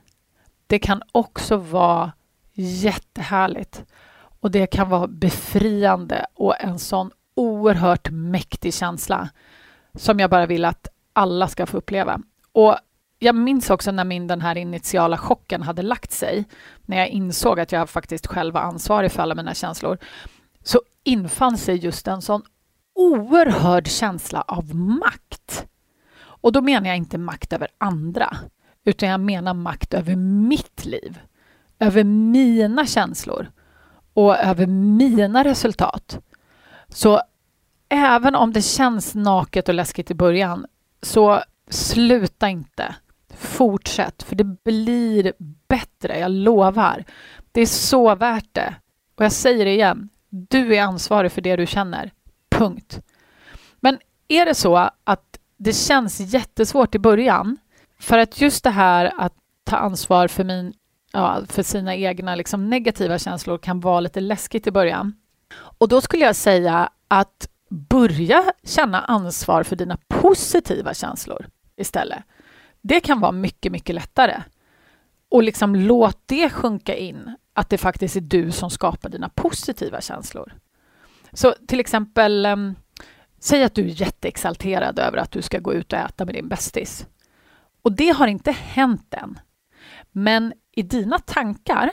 det 0.70 0.78
kan 0.78 1.02
också 1.12 1.56
vara 1.56 2.12
jättehärligt 2.52 3.84
och 4.40 4.50
det 4.50 4.66
kan 4.66 4.88
vara 4.88 5.06
befriande 5.06 6.26
och 6.34 6.60
en 6.60 6.78
sån 6.78 7.10
oerhört 7.34 8.10
mäktig 8.10 8.74
känsla 8.74 9.28
som 9.94 10.20
jag 10.20 10.30
bara 10.30 10.46
vill 10.46 10.64
att 10.64 10.88
alla 11.12 11.48
ska 11.48 11.66
få 11.66 11.76
uppleva. 11.76 12.20
Och 12.52 12.76
jag 13.18 13.34
minns 13.34 13.70
också 13.70 13.92
när 13.92 14.04
min 14.04 14.26
den 14.26 14.40
här 14.40 14.58
initiala 14.58 15.18
chocken 15.18 15.62
hade 15.62 15.82
lagt 15.82 16.12
sig, 16.12 16.44
när 16.82 16.96
jag 16.96 17.08
insåg 17.08 17.60
att 17.60 17.72
jag 17.72 17.90
faktiskt 17.90 18.26
själv 18.26 18.54
var 18.54 18.60
ansvarig 18.60 19.12
för 19.12 19.22
alla 19.22 19.34
mina 19.34 19.54
känslor, 19.54 19.98
så 20.62 20.80
infann 21.04 21.58
sig 21.58 21.76
just 21.76 22.08
en 22.08 22.22
sån 22.22 22.42
oerhörd 22.94 23.86
känsla 23.86 24.42
av 24.42 24.74
makt. 24.74 25.66
Och 26.20 26.52
då 26.52 26.60
menar 26.60 26.88
jag 26.88 26.96
inte 26.96 27.18
makt 27.18 27.52
över 27.52 27.68
andra, 27.78 28.36
utan 28.84 29.08
jag 29.08 29.20
menar 29.20 29.54
makt 29.54 29.94
över 29.94 30.16
mitt 30.16 30.84
liv, 30.84 31.20
över 31.78 32.04
mina 32.04 32.86
känslor 32.86 33.50
och 34.14 34.36
över 34.36 34.66
mina 34.66 35.44
resultat. 35.44 36.18
Så 36.88 37.20
även 37.88 38.34
om 38.34 38.52
det 38.52 38.62
känns 38.62 39.14
naket 39.14 39.68
och 39.68 39.74
läskigt 39.74 40.10
i 40.10 40.14
början, 40.14 40.66
så 41.02 41.42
sluta 41.68 42.48
inte. 42.48 42.94
Fortsätt, 43.34 44.22
för 44.22 44.36
det 44.36 44.44
blir 44.44 45.32
bättre, 45.68 46.18
jag 46.18 46.30
lovar. 46.30 47.04
Det 47.52 47.60
är 47.60 47.66
så 47.66 48.14
värt 48.14 48.48
det. 48.52 48.74
Och 49.14 49.24
jag 49.24 49.32
säger 49.32 49.64
det 49.64 49.72
igen, 49.72 50.08
du 50.28 50.76
är 50.76 50.82
ansvarig 50.82 51.32
för 51.32 51.40
det 51.40 51.56
du 51.56 51.66
känner. 51.66 52.10
Punkt. 52.50 53.00
Men 53.80 53.98
är 54.28 54.46
det 54.46 54.54
så 54.54 54.76
att 55.04 55.38
det 55.56 55.72
känns 55.72 56.20
jättesvårt 56.20 56.94
i 56.94 56.98
början, 56.98 57.56
för 58.00 58.18
att 58.18 58.40
just 58.40 58.64
det 58.64 58.70
här 58.70 59.12
att 59.18 59.34
ta 59.64 59.76
ansvar 59.76 60.28
för, 60.28 60.44
min, 60.44 60.72
ja, 61.12 61.42
för 61.48 61.62
sina 61.62 61.96
egna 61.96 62.34
liksom, 62.34 62.70
negativa 62.70 63.18
känslor 63.18 63.58
kan 63.58 63.80
vara 63.80 64.00
lite 64.00 64.20
läskigt 64.20 64.66
i 64.66 64.70
början. 64.70 65.14
Och 65.78 65.88
då 65.88 66.00
skulle 66.00 66.24
jag 66.24 66.36
säga 66.36 66.90
att 67.08 67.48
börja 67.70 68.52
känna 68.64 69.00
ansvar 69.00 69.62
för 69.62 69.76
dina 69.76 69.98
positiva 70.08 70.94
känslor 70.94 71.46
istället. 71.76 72.24
Det 72.80 73.00
kan 73.00 73.20
vara 73.20 73.32
mycket, 73.32 73.72
mycket 73.72 73.94
lättare. 73.94 74.42
Och 75.28 75.42
liksom 75.42 75.74
låt 75.74 76.18
det 76.26 76.50
sjunka 76.50 76.94
in, 76.94 77.36
att 77.52 77.68
det 77.68 77.78
faktiskt 77.78 78.16
är 78.16 78.20
du 78.20 78.50
som 78.50 78.70
skapar 78.70 79.08
dina 79.08 79.28
positiva 79.28 80.00
känslor. 80.00 80.52
Så 81.32 81.54
till 81.66 81.80
exempel, 81.80 82.46
ehm, 82.46 82.74
säg 83.38 83.62
att 83.62 83.74
du 83.74 83.82
är 83.82 84.00
jätteexalterad 84.00 84.98
över 84.98 85.18
att 85.18 85.30
du 85.30 85.42
ska 85.42 85.58
gå 85.58 85.74
ut 85.74 85.92
och 85.92 85.98
äta 85.98 86.24
med 86.24 86.34
din 86.34 86.48
bästis. 86.48 87.06
Och 87.82 87.92
det 87.92 88.08
har 88.08 88.26
inte 88.26 88.50
hänt 88.50 89.14
än. 89.14 89.38
Men 90.12 90.52
i 90.76 90.82
dina 90.82 91.18
tankar 91.18 91.90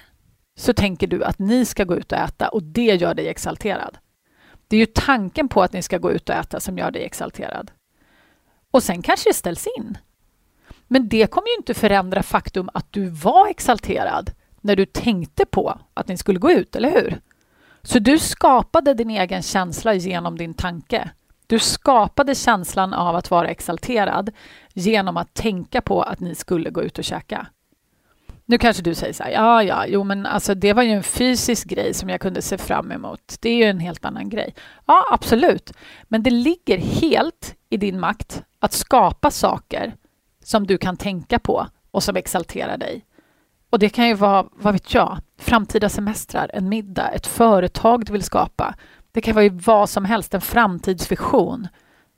så 0.58 0.73
tänker 0.73 1.08
du 1.08 1.23
att 1.23 1.39
ni 1.39 1.65
ska 1.65 1.84
gå 1.84 1.95
ut 1.95 2.12
och 2.12 2.17
äta 2.17 2.50
och 2.50 2.63
det 2.63 2.95
gör 2.95 3.13
dig 3.13 3.28
exalterad. 3.28 3.97
Det 4.67 4.76
är 4.76 4.80
ju 4.80 4.86
tanken 4.86 5.50
på 5.50 5.62
att 5.63 5.73
ni 5.73 5.82
ska 5.82 5.97
gå 5.97 6.12
ut 6.12 6.30
och 6.30 6.36
äta 6.36 6.60
som 6.60 6.78
gör 6.78 6.91
dig 6.91 7.04
exalterad. 7.04 7.71
Och 8.71 8.84
sen 8.84 9.02
kanske 9.02 9.30
det 9.30 9.34
ställs 9.34 9.67
in. 9.78 9.97
Men 10.88 11.10
det 11.10 11.32
kommer 11.32 11.47
ju 11.47 11.56
inte 11.58 11.73
förändra 11.73 12.23
faktum 12.23 12.69
att 12.73 12.93
du 12.93 13.10
var 13.10 13.47
exalterad 13.47 14.32
när 14.62 14.76
du 14.76 14.86
tänkte 14.86 15.45
på 15.45 15.80
att 15.93 16.08
ni 16.08 16.17
skulle 16.17 16.39
gå 16.39 16.52
ut, 16.52 16.76
eller 16.76 16.91
hur? 16.91 17.21
Så 17.82 18.00
du 18.00 18.19
skapade 18.19 18.93
din 18.93 19.10
egen 19.10 19.41
känsla 19.41 19.93
genom 19.93 20.38
din 20.38 20.54
tanke. 20.54 21.10
Du 21.47 21.60
skapade 21.60 22.36
känslan 22.36 22.93
av 22.93 23.15
att 23.15 23.32
vara 23.32 23.47
exalterad 23.47 24.32
genom 24.77 25.17
att 25.17 25.33
tänka 25.33 25.81
på 25.81 26.01
att 26.01 26.19
ni 26.19 26.35
skulle 26.35 26.69
gå 26.69 26.83
ut 26.83 26.97
och 26.97 27.03
käka. 27.03 27.47
Nu 28.45 28.57
kanske 28.57 28.83
du 28.83 28.95
säger 28.95 29.13
så 29.13 29.23
här, 29.23 29.31
ja, 29.31 29.63
ja, 29.63 29.85
jo, 29.87 30.03
men 30.03 30.25
alltså 30.25 30.55
det 30.55 30.73
var 30.73 30.83
ju 30.83 30.91
en 30.91 31.03
fysisk 31.03 31.67
grej 31.67 31.93
som 31.93 32.09
jag 32.09 32.21
kunde 32.21 32.41
se 32.41 32.57
fram 32.57 32.91
emot. 32.91 33.35
Det 33.39 33.49
är 33.49 33.55
ju 33.55 33.63
en 33.63 33.79
helt 33.79 34.05
annan 34.05 34.29
grej. 34.29 34.55
Ja, 34.85 35.05
absolut. 35.11 35.73
Men 36.03 36.23
det 36.23 36.29
ligger 36.29 36.77
helt 36.77 37.55
i 37.69 37.77
din 37.77 37.99
makt 37.99 38.43
att 38.59 38.73
skapa 38.73 39.31
saker 39.31 39.95
som 40.43 40.67
du 40.67 40.77
kan 40.77 40.97
tänka 40.97 41.39
på 41.39 41.67
och 41.91 42.03
som 42.03 42.15
exalterar 42.15 42.77
dig. 42.77 43.05
Och 43.69 43.79
det 43.79 43.89
kan 43.89 44.07
ju 44.07 44.13
vara, 44.13 44.45
vad 44.53 44.73
vet 44.73 44.93
jag, 44.93 45.17
framtida 45.39 45.89
semestrar, 45.89 46.51
en 46.53 46.69
middag, 46.69 47.09
ett 47.09 47.27
företag 47.27 48.05
du 48.05 48.13
vill 48.13 48.23
skapa. 48.23 48.75
Det 49.11 49.21
kan 49.21 49.35
vara 49.35 49.49
vad 49.49 49.89
som 49.89 50.05
helst, 50.05 50.33
en 50.33 50.41
framtidsvision. 50.41 51.67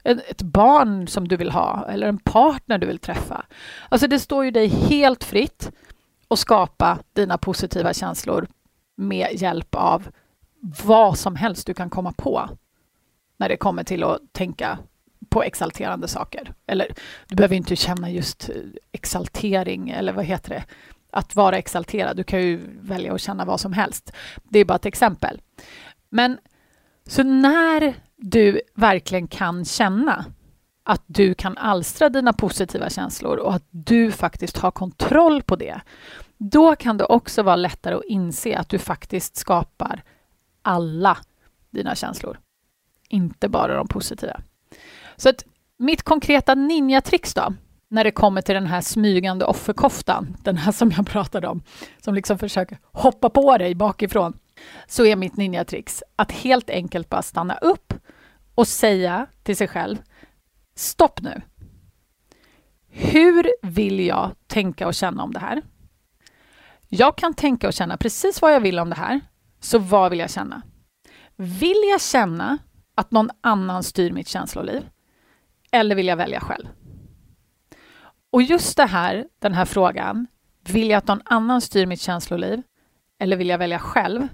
Ett 0.03 0.41
barn 0.41 1.07
som 1.07 1.27
du 1.27 1.37
vill 1.37 1.51
ha 1.51 1.85
eller 1.89 2.07
en 2.07 2.17
partner 2.17 2.77
du 2.77 2.87
vill 2.87 2.99
träffa. 2.99 3.45
Alltså 3.89 4.07
det 4.07 4.19
står 4.19 4.45
ju 4.45 4.51
dig 4.51 4.67
helt 4.67 5.23
fritt 5.23 5.71
att 6.27 6.39
skapa 6.39 6.99
dina 7.13 7.37
positiva 7.37 7.93
känslor 7.93 8.47
med 8.95 9.27
hjälp 9.33 9.75
av 9.75 10.07
vad 10.85 11.17
som 11.17 11.35
helst 11.35 11.67
du 11.67 11.73
kan 11.73 11.89
komma 11.89 12.11
på 12.11 12.49
när 13.37 13.49
det 13.49 13.57
kommer 13.57 13.83
till 13.83 14.03
att 14.03 14.21
tänka 14.31 14.77
på 15.29 15.43
exalterande 15.43 16.07
saker. 16.07 16.53
Eller 16.67 16.93
du 17.27 17.35
behöver 17.35 17.55
inte 17.55 17.75
känna 17.75 18.11
just 18.11 18.49
eh, 18.49 18.55
exaltering 18.91 19.89
eller 19.89 20.13
vad 20.13 20.25
heter 20.25 20.49
det? 20.49 20.63
Att 21.11 21.35
vara 21.35 21.57
exalterad. 21.57 22.17
Du 22.17 22.23
kan 22.23 22.41
ju 22.41 22.59
välja 22.81 23.13
att 23.13 23.21
känna 23.21 23.45
vad 23.45 23.59
som 23.59 23.73
helst. 23.73 24.11
Det 24.43 24.59
är 24.59 24.65
bara 24.65 24.75
ett 24.75 24.85
exempel. 24.85 25.41
Men 26.09 26.37
så 27.07 27.23
när 27.23 27.95
du 28.21 28.61
verkligen 28.75 29.27
kan 29.27 29.65
känna 29.65 30.25
att 30.83 31.03
du 31.07 31.33
kan 31.33 31.57
alstra 31.57 32.09
dina 32.09 32.33
positiva 32.33 32.89
känslor 32.89 33.37
och 33.37 33.53
att 33.53 33.67
du 33.69 34.11
faktiskt 34.11 34.57
har 34.57 34.71
kontroll 34.71 35.41
på 35.41 35.55
det, 35.55 35.81
då 36.37 36.75
kan 36.75 36.97
det 36.97 37.05
också 37.05 37.43
vara 37.43 37.55
lättare 37.55 37.95
att 37.95 38.05
inse 38.07 38.57
att 38.57 38.69
du 38.69 38.79
faktiskt 38.79 39.35
skapar 39.35 40.03
alla 40.61 41.17
dina 41.69 41.95
känslor, 41.95 42.39
inte 43.09 43.49
bara 43.49 43.75
de 43.75 43.87
positiva. 43.87 44.41
Så 45.15 45.29
att 45.29 45.45
mitt 45.77 46.03
konkreta 46.03 46.55
ninjatrix 46.55 47.33
då, 47.33 47.53
när 47.87 48.03
det 48.03 48.11
kommer 48.11 48.41
till 48.41 48.55
den 48.55 48.67
här 48.67 48.81
smygande 48.81 49.45
offerkoftan, 49.45 50.37
den 50.43 50.57
här 50.57 50.71
som 50.71 50.91
jag 50.91 51.07
pratade 51.07 51.47
om, 51.47 51.61
som 52.01 52.13
liksom 52.13 52.37
försöker 52.37 52.77
hoppa 52.83 53.29
på 53.29 53.57
dig 53.57 53.75
bakifrån, 53.75 54.33
så 54.87 55.05
är 55.05 55.15
mitt 55.15 55.37
ninjatrix 55.37 56.03
att 56.15 56.31
helt 56.31 56.69
enkelt 56.69 57.09
bara 57.09 57.21
stanna 57.21 57.57
upp 57.57 57.93
och 58.59 58.67
säga 58.67 59.27
till 59.43 59.57
sig 59.57 59.67
själv, 59.67 59.97
stopp 60.75 61.21
nu. 61.21 61.41
Hur 62.87 63.51
vill 63.61 63.99
jag 63.99 64.35
tänka 64.47 64.87
och 64.87 64.93
känna 64.93 65.23
om 65.23 65.33
det 65.33 65.39
här? 65.39 65.61
Jag 66.87 67.17
kan 67.17 67.33
tänka 67.33 67.67
och 67.67 67.73
känna 67.73 67.97
precis 67.97 68.41
vad 68.41 68.53
jag 68.53 68.59
vill 68.59 68.79
om 68.79 68.89
det 68.89 68.95
här, 68.95 69.21
så 69.59 69.79
vad 69.79 70.09
vill 70.09 70.19
jag 70.19 70.29
känna? 70.29 70.61
Vill 71.35 71.81
jag 71.91 72.01
känna 72.01 72.57
att 72.95 73.11
någon 73.11 73.29
annan 73.41 73.83
styr 73.83 74.11
mitt 74.11 74.27
känsloliv? 74.27 74.89
Eller 75.71 75.95
vill 75.95 76.07
jag 76.07 76.17
välja 76.17 76.39
själv? 76.39 76.67
Och 78.31 78.41
just 78.41 78.77
det 78.77 78.85
här, 78.85 79.27
den 79.39 79.53
här 79.53 79.65
frågan, 79.65 80.27
vill 80.67 80.89
jag 80.89 80.97
att 80.97 81.07
någon 81.07 81.21
annan 81.25 81.61
styr 81.61 81.85
mitt 81.85 82.01
känsloliv? 82.01 82.61
Eller 83.19 83.37
vill 83.37 83.49
jag 83.49 83.57
välja 83.57 83.79
själv? 83.79 84.27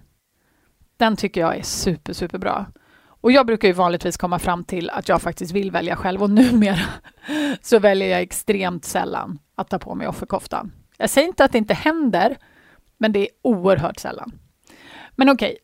Den 0.98 1.16
tycker 1.16 1.42
jag 1.42 1.58
är 1.58 1.64
super, 1.64 2.14
super 2.14 2.38
bra. 2.38 2.66
Och 3.26 3.32
jag 3.32 3.46
brukar 3.46 3.68
ju 3.68 3.74
vanligtvis 3.74 4.18
komma 4.18 4.40
fram 4.40 4.64
till 4.64 4.90
att 4.90 5.10
jag 5.10 5.22
faktiskt 5.22 5.52
vill 5.52 5.72
välja 5.72 5.96
själv 5.96 6.24
och 6.24 6.30
numera 6.42 6.80
så 7.62 7.80
väljer 7.80 8.08
jag 8.08 8.22
extremt 8.22 8.86
sällan 8.86 9.40
att 9.56 9.70
ta 9.70 9.80
på 9.80 9.96
mig 9.96 10.08
offerkoftan. 10.08 10.72
Jag 10.98 11.10
säger 11.10 11.28
inte 11.28 11.44
att 11.46 11.52
det 11.52 11.58
inte 11.58 11.74
händer, 11.74 12.38
men 12.98 13.12
det 13.12 13.20
är 13.20 13.28
oerhört 13.42 14.00
sällan. 14.00 14.32
Men 15.16 15.30
okej, 15.30 15.50
okay, 15.50 15.58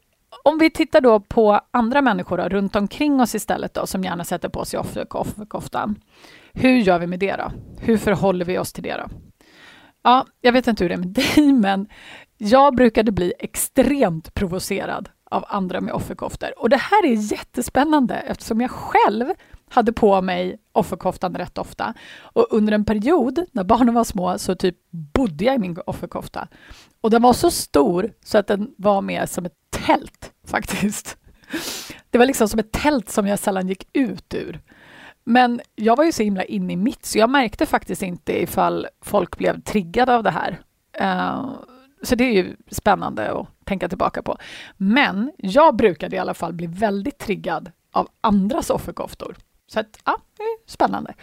om 0.44 0.60
vi 0.60 0.70
tittar 0.70 1.02
då 1.02 1.20
på 1.20 1.62
andra 1.72 2.02
människor 2.02 2.38
då, 2.38 2.44
runt 2.44 2.76
omkring 2.76 3.22
oss 3.22 3.36
istället 3.36 3.74
då, 3.74 3.88
som 3.88 4.04
gärna 4.04 4.24
sätter 4.24 4.50
på 4.50 4.66
sig 4.66 4.80
offerkoftan. 4.80 5.96
Hur 6.54 6.78
gör 6.78 7.00
vi 7.00 7.08
med 7.08 7.20
det 7.20 7.36
då? 7.36 7.52
Hur 7.80 7.98
förhåller 7.98 8.46
vi 8.46 8.58
oss 8.58 8.74
till 8.74 8.84
det 8.84 8.98
då? 8.98 9.06
Ja, 10.04 10.26
jag 10.42 10.52
vet 10.52 10.68
inte 10.68 10.84
hur 10.84 10.90
det 10.90 10.96
är 10.96 10.98
med 10.98 11.08
dig, 11.36 11.54
men 11.54 11.88
jag 12.38 12.76
brukade 12.76 13.12
bli 13.12 13.34
extremt 13.40 14.34
provocerad 14.34 15.10
av 15.32 15.46
andra 15.48 15.82
med 15.82 15.94
offerkoftor. 15.94 16.50
Och 16.58 16.70
det 16.70 16.78
här 16.78 17.06
är 17.06 17.32
jättespännande 17.32 18.16
eftersom 18.16 18.62
jag 18.62 18.72
själv 18.72 19.26
hade 19.70 19.94
på 19.94 20.22
mig 20.22 20.58
offerkoftan 20.72 21.36
rätt 21.36 21.58
ofta. 21.58 21.94
Och 22.22 22.48
under 22.50 22.74
en 22.74 22.86
period 22.86 23.46
när 23.52 23.64
barnen 23.64 23.94
var 23.94 24.04
små 24.04 24.38
så 24.38 24.56
typ 24.56 24.76
bodde 25.14 25.46
jag 25.46 25.56
i 25.56 25.60
min 25.60 25.78
offerkofta. 25.86 26.48
Och 27.02 27.10
den 27.10 27.22
var 27.22 27.34
så 27.34 27.52
stor 27.52 28.14
så 28.24 28.38
att 28.38 28.48
den 28.48 28.74
var 28.78 29.02
mer 29.02 29.26
som 29.26 29.46
ett 29.46 29.56
tält 29.70 30.32
faktiskt. 30.48 31.18
Det 32.10 32.18
var 32.18 32.26
liksom 32.26 32.50
som 32.50 32.60
ett 32.60 32.72
tält 32.72 33.10
som 33.10 33.28
jag 33.28 33.40
sällan 33.40 33.68
gick 33.68 33.88
ut 33.94 34.34
ur. 34.34 34.62
Men 35.24 35.62
jag 35.76 35.96
var 35.96 36.04
ju 36.04 36.12
så 36.12 36.24
himla 36.24 36.44
inne 36.44 36.74
i 36.74 36.76
mitt 36.76 37.06
så 37.06 37.18
jag 37.18 37.30
märkte 37.30 37.66
faktiskt 37.66 38.02
inte 38.02 38.42
ifall 38.42 38.88
folk 39.02 39.38
blev 39.38 39.62
triggade 39.62 40.16
av 40.16 40.24
det 40.24 40.32
här. 40.32 40.60
Uh, 41.02 41.56
så 42.04 42.16
det 42.16 42.24
är 42.24 42.32
ju 42.32 42.56
spännande 42.72 43.32
att 43.32 43.48
tänka 43.66 43.90
tillbaka 43.90 44.22
på. 44.22 44.38
Men 44.78 45.32
jag 45.38 45.76
brukade 45.76 46.16
i 46.16 46.20
alla 46.20 46.34
fall 46.34 46.54
bli 46.54 46.68
väldigt 46.68 47.18
triggad 47.18 47.72
av 47.92 48.10
andras 48.22 48.70
offerkoftor. 48.70 49.36
Så 49.68 49.80
att, 49.80 50.00
ja, 50.06 50.18
det 50.38 50.44
är 50.44 50.58
spännande. 50.66 51.14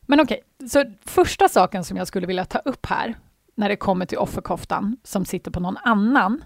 Men 0.00 0.20
okej, 0.20 0.42
okay, 0.58 0.68
så 0.68 0.84
första 1.04 1.48
saken 1.48 1.84
som 1.84 1.96
jag 1.96 2.06
skulle 2.06 2.26
vilja 2.26 2.44
ta 2.44 2.58
upp 2.58 2.86
här 2.86 3.14
när 3.54 3.68
det 3.68 3.76
kommer 3.76 4.06
till 4.06 4.18
offerkoftan 4.18 4.96
som 5.04 5.24
sitter 5.24 5.50
på 5.50 5.60
någon 5.60 5.76
annan, 5.76 6.44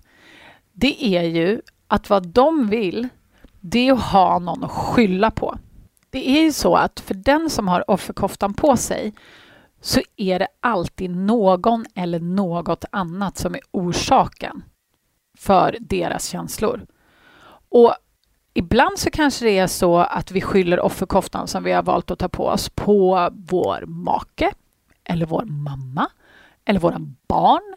det 0.73 1.05
är 1.17 1.23
ju 1.23 1.61
att 1.89 2.11
vad 2.11 2.29
de 2.29 2.69
vill, 2.69 3.09
det 3.61 3.89
är 3.89 3.93
att 3.93 4.03
ha 4.03 4.39
någon 4.39 4.65
att 4.65 4.71
skylla 4.71 5.31
på. 5.31 5.59
Det 6.11 6.29
är 6.29 6.43
ju 6.43 6.53
så 6.53 6.75
att 6.75 7.01
för 7.01 7.15
den 7.15 7.51
som 7.51 7.69
har 7.69 7.91
offerkoftan 7.91 8.55
på 8.55 8.77
sig 8.77 9.15
så 9.85 10.01
är 10.17 10.39
det 10.39 10.49
alltid 10.61 11.11
någon 11.11 11.87
eller 11.95 12.21
något 12.21 12.85
annat 12.91 13.37
som 13.37 13.55
är 13.55 13.61
orsaken 13.71 14.65
för 15.39 15.77
deras 15.81 16.29
känslor. 16.29 16.87
Och 17.69 17.95
ibland 18.55 18.99
så 18.99 19.11
kanske 19.11 19.45
det 19.45 19.59
är 19.59 19.67
så 19.67 19.99
att 19.99 20.31
vi 20.31 20.41
skyller 20.41 20.81
offerkoftan 20.81 21.49
som 21.49 21.65
vi 21.65 21.73
har 21.73 21.83
valt 21.83 22.11
att 22.11 22.19
ta 22.19 22.29
på 22.29 22.47
oss 22.47 22.69
på 22.69 23.31
vår 23.33 23.85
make 23.87 24.53
eller 25.05 25.27
vår 25.27 25.45
mamma 25.45 26.11
eller 26.65 26.81
våra 26.81 26.99
barn. 27.29 27.75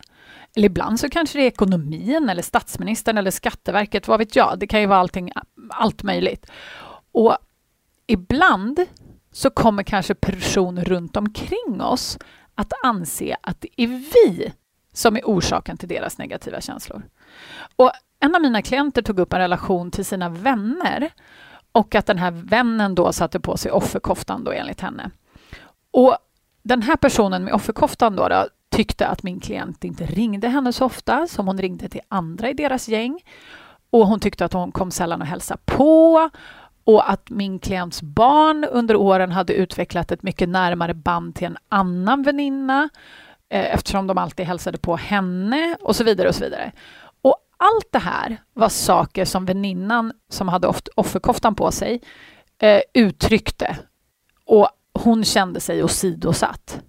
Eller 0.55 0.65
ibland 0.65 0.99
så 0.99 1.09
kanske 1.09 1.39
det 1.39 1.43
är 1.43 1.47
ekonomin 1.47 2.29
eller 2.29 2.41
statsministern 2.41 3.17
eller 3.17 3.31
Skatteverket, 3.31 4.07
vad 4.07 4.19
vet 4.19 4.35
jag. 4.35 4.59
Det 4.59 4.67
kan 4.67 4.81
ju 4.81 4.87
vara 4.87 4.99
allting, 4.99 5.31
allt 5.69 6.03
möjligt. 6.03 6.51
Och 7.11 7.37
ibland 8.07 8.85
så 9.37 9.49
kommer 9.49 9.83
kanske 9.83 10.15
personer 10.15 10.83
runt 10.83 11.17
omkring 11.17 11.81
oss 11.81 12.17
att 12.55 12.73
anse 12.83 13.37
att 13.41 13.61
det 13.61 13.81
är 13.81 13.87
vi 13.87 14.53
som 14.93 15.15
är 15.15 15.21
orsaken 15.25 15.77
till 15.77 15.89
deras 15.89 16.17
negativa 16.17 16.61
känslor. 16.61 17.03
Och 17.75 17.91
en 18.19 18.35
av 18.35 18.41
mina 18.41 18.61
klienter 18.61 19.01
tog 19.01 19.19
upp 19.19 19.33
en 19.33 19.39
relation 19.39 19.91
till 19.91 20.05
sina 20.05 20.29
vänner 20.29 21.09
och 21.71 21.95
att 21.95 22.05
den 22.05 22.17
här 22.17 22.31
vännen 22.31 22.95
då 22.95 23.13
satte 23.13 23.39
på 23.39 23.57
sig 23.57 23.71
offerkoftan 23.71 24.43
då 24.43 24.51
enligt 24.51 24.81
henne. 24.81 25.11
Och 25.91 26.17
den 26.63 26.81
här 26.81 26.95
personen 26.95 27.43
med 27.43 27.53
offerkoftan 27.53 28.15
då, 28.15 28.27
då 28.27 28.47
tyckte 28.69 29.07
att 29.07 29.23
min 29.23 29.39
klient 29.39 29.83
inte 29.83 30.05
ringde 30.05 30.47
henne 30.47 30.73
så 30.73 30.85
ofta 30.85 31.27
som 31.27 31.47
hon 31.47 31.57
ringde 31.57 31.89
till 31.89 32.01
andra 32.07 32.49
i 32.49 32.53
deras 32.53 32.87
gäng. 32.87 33.19
Och 33.89 34.07
hon 34.07 34.19
tyckte 34.19 34.45
att 34.45 34.53
hon 34.53 34.71
kom 34.71 34.91
sällan 34.91 35.21
och 35.21 35.27
hälsade 35.27 35.61
på 35.65 36.29
och 36.87 37.09
att 37.11 37.29
min 37.29 37.59
klients 37.59 38.01
barn 38.01 38.63
under 38.63 38.95
åren 38.95 39.31
hade 39.31 39.53
utvecklat 39.53 40.11
ett 40.11 40.23
mycket 40.23 40.49
närmare 40.49 40.93
band 40.93 41.35
till 41.35 41.47
en 41.47 41.57
annan 41.69 42.23
väninna 42.23 42.89
eh, 43.49 43.73
eftersom 43.73 44.07
de 44.07 44.17
alltid 44.17 44.45
hälsade 44.45 44.77
på 44.77 44.95
henne 44.95 45.77
och 45.81 45.95
så 45.95 46.03
vidare 46.03 46.27
och 46.27 46.35
så 46.35 46.43
vidare. 46.43 46.71
Och 47.21 47.35
allt 47.57 47.91
det 47.91 47.99
här 47.99 48.37
var 48.53 48.69
saker 48.69 49.25
som 49.25 49.45
väninnan 49.45 50.13
som 50.29 50.47
hade 50.47 50.73
offerkoftan 50.95 51.55
på 51.55 51.71
sig 51.71 52.01
eh, 52.59 52.81
uttryckte 52.93 53.77
och 54.45 54.69
hon 54.93 55.23
kände 55.23 55.59
sig 55.59 55.83
åsidosatt. 55.83 56.79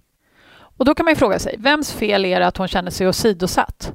Och 0.59 0.85
då 0.85 0.95
kan 0.95 1.03
man 1.03 1.11
ju 1.11 1.17
fråga 1.17 1.39
sig, 1.39 1.55
vems 1.57 1.91
fel 1.91 2.25
är 2.25 2.39
det 2.39 2.47
att 2.47 2.57
hon 2.57 2.67
känner 2.67 2.91
sig 2.91 3.07
åsidosatt? 3.07 3.93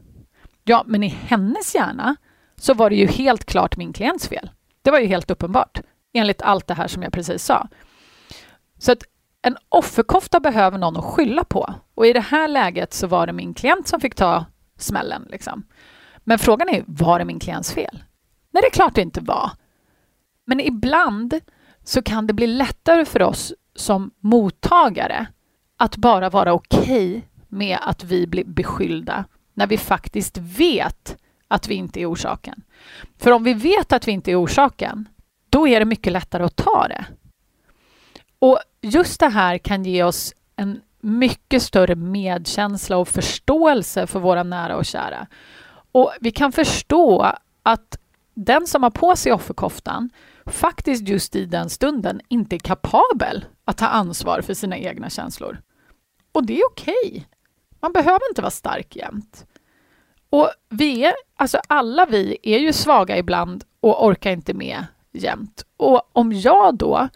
Ja, 0.64 0.83
men 0.87 1.03
i 1.03 1.09
hennes 1.09 1.75
hjärna 1.75 2.17
så 2.57 2.75
var 2.75 2.90
det 2.90 2.97
ju 2.97 3.07
helt 3.07 3.45
klart 3.45 3.77
min 3.77 3.93
klients 3.93 4.29
fel. 4.29 4.51
Det 4.83 4.90
var 4.90 4.99
ju 4.99 5.07
helt 5.07 5.31
uppenbart 5.31 5.81
enligt 6.14 6.42
allt 6.42 6.66
det 6.66 6.74
här 6.74 6.88
som 6.88 7.03
jag 7.03 7.12
precis 7.12 7.44
sa. 7.44 7.68
Så 8.79 8.92
att 8.92 9.03
en 9.42 9.57
offerkofta 9.68 10.40
behöver 10.40 10.79
någon 10.79 10.96
att 10.96 11.05
skylla 11.05 11.44
på. 11.44 11.74
Och 11.94 12.07
i 12.07 12.12
det 12.12 12.20
här 12.20 12.48
läget 12.48 12.94
så 12.94 13.07
var 13.07 13.27
det 13.27 13.33
min 13.33 13.55
klient 13.55 13.88
som 13.88 14.00
fick 14.00 14.14
ta 14.14 14.44
smällen. 14.79 15.27
Liksom. 15.31 15.66
Men 16.24 16.38
frågan 16.38 16.68
är, 16.68 16.85
var 16.87 17.18
det 17.18 17.24
min 17.24 17.38
klients 17.38 17.72
fel? 17.72 18.05
Nej, 18.50 18.61
det 18.61 18.66
är 18.66 18.70
klart 18.70 18.94
det 18.94 19.03
inte 19.03 19.20
var. 19.20 19.50
Men 20.44 20.61
ibland 20.61 21.40
så 21.85 22.03
kan 22.03 22.27
det 22.27 22.33
bli 22.33 22.46
lättare 22.46 23.05
för 23.05 23.22
oss 23.22 23.53
som 23.74 24.11
mottagare 24.20 25.27
att 25.77 25.96
bara 25.96 26.31
vara 26.31 26.53
okej 26.53 27.11
okay 27.11 27.22
med 27.48 27.79
att 27.81 28.05
vi 28.05 28.27
blir 28.27 28.44
beskyllda 28.44 29.24
när 29.55 29.66
vi 29.66 29.79
faktiskt 29.79 30.38
vet 30.38 31.16
att 31.48 31.68
vi 31.68 31.74
inte 31.74 32.00
är 32.00 32.12
orsaken. 32.12 32.62
För 33.18 33.31
om 33.31 33.44
vi 33.44 33.55
vet 33.55 33.92
att 33.92 34.09
vi 34.09 34.12
inte 34.12 34.31
är 34.31 34.44
orsaken, 34.44 35.09
då 35.55 35.69
är 35.69 35.81
det 35.81 35.87
mycket 35.87 36.12
lättare 36.12 36.45
att 36.45 36.57
ta 36.57 36.88
det. 36.88 37.05
Och 38.38 38.59
just 38.81 39.21
det 39.21 39.29
här 39.29 39.59
kan 39.59 39.85
ge 39.85 40.03
oss 40.05 40.35
en 40.57 40.81
mycket 41.01 41.62
större 41.62 41.95
medkänsla 41.95 42.97
och 42.97 43.09
förståelse 43.09 44.07
för 44.07 44.21
våra 44.21 44.43
nära 44.43 44.77
och 44.77 44.85
kära. 44.85 45.27
Och 45.93 46.12
vi 46.21 46.31
kan 46.31 46.53
förstå 46.53 47.33
att 47.62 47.99
den 48.35 48.67
som 48.67 48.83
har 48.83 48.90
på 48.90 49.17
sig 49.17 49.33
offerkoftan 49.33 50.11
faktiskt 50.47 51.09
just 51.09 51.37
i 51.37 51.45
den 51.45 51.71
stunden 51.71 52.21
inte 52.29 52.57
är 52.57 52.59
kapabel 52.59 53.45
att 53.64 53.79
ta 53.79 53.87
ansvar 53.87 54.40
för 54.40 54.55
sina 54.55 54.79
egna 54.79 55.11
känslor. 55.11 55.61
Och 56.33 56.47
det 56.47 56.61
är 56.61 56.67
okej. 56.67 56.95
Okay. 57.07 57.23
Man 57.81 57.93
behöver 57.93 58.31
inte 58.31 58.43
vara 58.43 58.51
stark 58.51 58.97
jämt. 58.97 59.47
Och 60.31 60.51
vi 60.69 61.05
är, 61.05 61.14
alltså 61.37 61.59
alla 61.69 62.07
vi 62.07 62.38
är 62.43 62.59
ju 62.59 62.73
svaga 62.73 63.19
ibland 63.19 63.64
och 63.81 64.07
orkar 64.07 64.31
inte 64.31 64.55
med 64.55 64.85
jämt. 65.14 65.64
Och 65.77 66.11
om 66.12 66.33
jag 66.33 66.77
då 66.77 67.09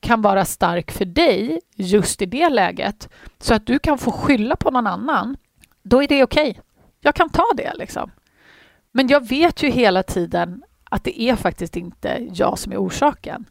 kan 0.00 0.22
vara 0.22 0.44
stark 0.44 0.90
för 0.90 1.04
dig 1.04 1.60
just 1.76 2.22
i 2.22 2.26
det 2.26 2.48
läget 2.48 3.08
så 3.38 3.54
att 3.54 3.66
du 3.66 3.78
kan 3.78 3.98
få 3.98 4.10
skylla 4.10 4.56
på 4.56 4.70
någon 4.70 4.86
annan, 4.86 5.36
då 5.82 6.02
är 6.02 6.08
det 6.08 6.22
okej. 6.22 6.50
Okay. 6.50 6.62
Jag 7.00 7.14
kan 7.14 7.30
ta 7.30 7.44
det 7.56 7.72
liksom. 7.74 8.10
Men 8.92 9.08
jag 9.08 9.28
vet 9.28 9.62
ju 9.62 9.70
hela 9.70 10.02
tiden 10.02 10.64
att 10.84 11.04
det 11.04 11.20
är 11.20 11.36
faktiskt 11.36 11.76
inte 11.76 12.28
jag 12.32 12.58
som 12.58 12.72
är 12.72 12.76
orsaken. 12.76 13.44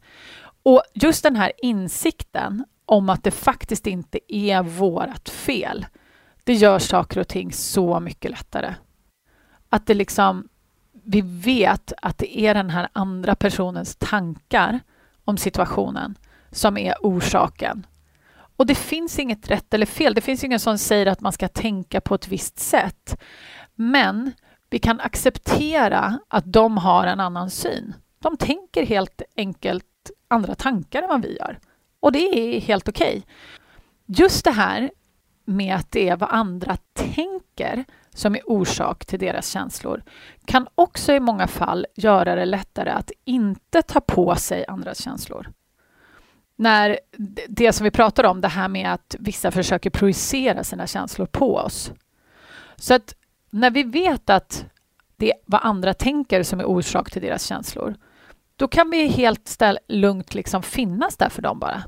Och 0.64 0.82
just 0.94 1.24
den 1.24 1.36
här 1.36 1.52
insikten 1.58 2.66
om 2.86 3.10
att 3.10 3.24
det 3.24 3.32
faktiskt 3.32 3.88
inte 3.88 4.20
är 4.28 4.64
vårt 4.64 5.30
fel, 5.30 5.86
det 6.44 6.54
gör 6.54 6.80
saker 6.80 7.20
och 7.20 7.28
ting 7.28 7.52
så 7.52 8.00
mycket 8.00 8.32
lättare. 8.32 8.74
Att 9.70 9.86
det 9.86 9.94
liksom, 9.94 10.48
vi 11.04 11.22
vet 11.22 11.94
att 12.02 12.18
det 12.18 12.40
är 12.40 12.54
den 12.54 12.70
här 12.70 12.88
andra 12.94 13.36
personens 13.36 13.96
tankar 13.96 14.80
om 15.26 15.38
situationen 15.38 16.16
som 16.52 16.78
är 16.78 16.96
orsaken. 17.02 17.86
Och 18.58 18.66
det 18.66 18.76
finns 18.76 19.20
inget 19.20 19.52
rätt 19.52 19.74
eller 19.74 19.86
fel. 19.86 20.14
Det 20.14 20.22
finns 20.22 20.44
ingen 20.44 20.60
som 20.60 20.78
säger 20.78 21.06
att 21.06 21.22
man 21.22 21.34
ska 21.34 21.48
tänka 21.48 22.02
på 22.02 22.16
ett 22.16 22.28
visst 22.28 22.60
sätt. 22.60 23.22
Men 23.76 24.32
vi 24.70 24.80
kan 24.80 25.00
acceptera 25.00 26.20
att 26.28 26.54
de 26.54 26.78
har 26.78 27.08
en 27.08 27.20
annan 27.20 27.50
syn. 27.50 27.94
De 28.20 28.38
tänker 28.38 28.86
helt 28.86 29.22
enkelt 29.38 29.86
andra 30.28 30.56
tankar 30.56 31.04
än 31.04 31.10
vad 31.10 31.22
vi 31.22 31.38
gör. 31.38 31.60
Och 32.00 32.12
det 32.12 32.20
är 32.20 32.62
helt 32.62 32.90
okej. 32.90 33.18
Okay. 33.18 33.22
Just 34.06 34.46
det 34.46 34.52
här 34.52 34.92
med 35.46 35.76
att 35.76 35.92
det 35.92 36.10
är 36.10 36.18
vad 36.18 36.30
andra 36.30 36.78
tänker 36.94 37.86
som 38.14 38.36
är 38.36 38.50
orsak 38.50 39.06
till 39.06 39.20
deras 39.20 39.50
känslor 39.50 40.04
kan 40.46 40.68
också 40.76 41.14
i 41.14 41.20
många 41.20 41.48
fall 41.48 41.86
göra 41.96 42.36
det 42.36 42.46
lättare 42.46 42.90
att 42.90 43.12
inte 43.26 43.82
ta 43.82 44.00
på 44.00 44.36
sig 44.36 44.66
andras 44.68 45.02
känslor. 45.02 45.52
När 46.56 47.00
det 47.48 47.74
som 47.74 47.84
vi 47.84 47.92
pratar 47.92 48.24
om, 48.24 48.42
det 48.42 48.48
här 48.48 48.68
med 48.68 48.94
att 48.94 49.16
vissa 49.20 49.52
försöker 49.52 49.90
projicera 49.90 50.64
sina 50.64 50.88
känslor 50.88 51.26
på 51.26 51.56
oss. 51.56 51.92
Så 52.76 52.94
att 52.94 53.14
när 53.50 53.72
vi 53.72 53.84
vet 53.84 54.30
att 54.30 54.66
det 55.18 55.32
är 55.32 55.38
vad 55.46 55.62
andra 55.64 55.94
tänker 55.94 56.44
som 56.44 56.60
är 56.60 56.66
orsak 56.66 57.12
till 57.12 57.22
deras 57.22 57.46
känslor, 57.46 57.96
då 58.56 58.68
kan 58.68 58.90
vi 58.90 59.08
helt 59.08 59.48
ställ, 59.48 59.80
lugnt 59.88 60.36
liksom 60.36 60.64
finnas 60.64 61.18
där 61.18 61.30
för 61.30 61.42
dem 61.42 61.60
bara. 61.60 61.84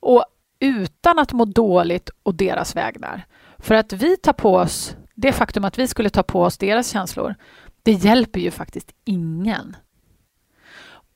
Och 0.00 0.24
utan 0.58 1.18
att 1.18 1.32
må 1.32 1.44
dåligt 1.44 2.10
och 2.22 2.34
deras 2.34 2.76
vägnar. 2.76 3.26
För 3.58 3.74
att 3.74 3.92
vi 3.92 4.16
tar 4.16 4.32
på 4.32 4.54
oss, 4.54 4.96
det 5.20 5.32
faktum 5.32 5.64
att 5.64 5.78
vi 5.78 5.88
skulle 5.88 6.10
ta 6.10 6.22
på 6.22 6.42
oss 6.42 6.58
deras 6.58 6.90
känslor, 6.90 7.34
det 7.82 7.92
hjälper 7.92 8.40
ju 8.40 8.50
faktiskt 8.50 8.92
ingen. 9.04 9.76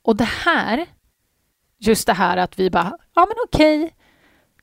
Och 0.03 0.17
det 0.17 0.29
här, 0.45 0.87
just 1.79 2.07
det 2.07 2.12
här 2.12 2.37
att 2.37 2.59
vi 2.59 2.71
bara, 2.71 2.99
ja 3.15 3.27
men 3.29 3.37
okej, 3.45 3.95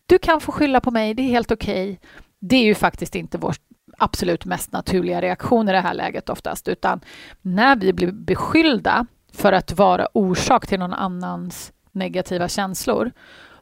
du 0.05 0.17
kan 0.17 0.41
få 0.41 0.51
skylla 0.51 0.79
på 0.79 0.91
mig, 0.91 1.13
det 1.13 1.21
är 1.21 1.27
helt 1.27 1.51
okej. 1.51 1.99
Det 2.39 2.55
är 2.55 2.63
ju 2.63 2.75
faktiskt 2.75 3.15
inte 3.15 3.37
vår 3.37 3.55
absolut 3.97 4.45
mest 4.45 4.71
naturliga 4.71 5.21
reaktion 5.21 5.69
i 5.69 5.71
det 5.71 5.81
här 5.81 5.93
läget 5.93 6.29
oftast, 6.29 6.67
utan 6.67 7.01
när 7.41 7.75
vi 7.75 7.93
blir 7.93 8.11
beskyllda 8.11 9.05
för 9.33 9.53
att 9.53 9.71
vara 9.71 10.07
orsak 10.13 10.67
till 10.67 10.79
någon 10.79 10.93
annans 10.93 11.73
negativa 11.91 12.47
känslor, 12.47 13.11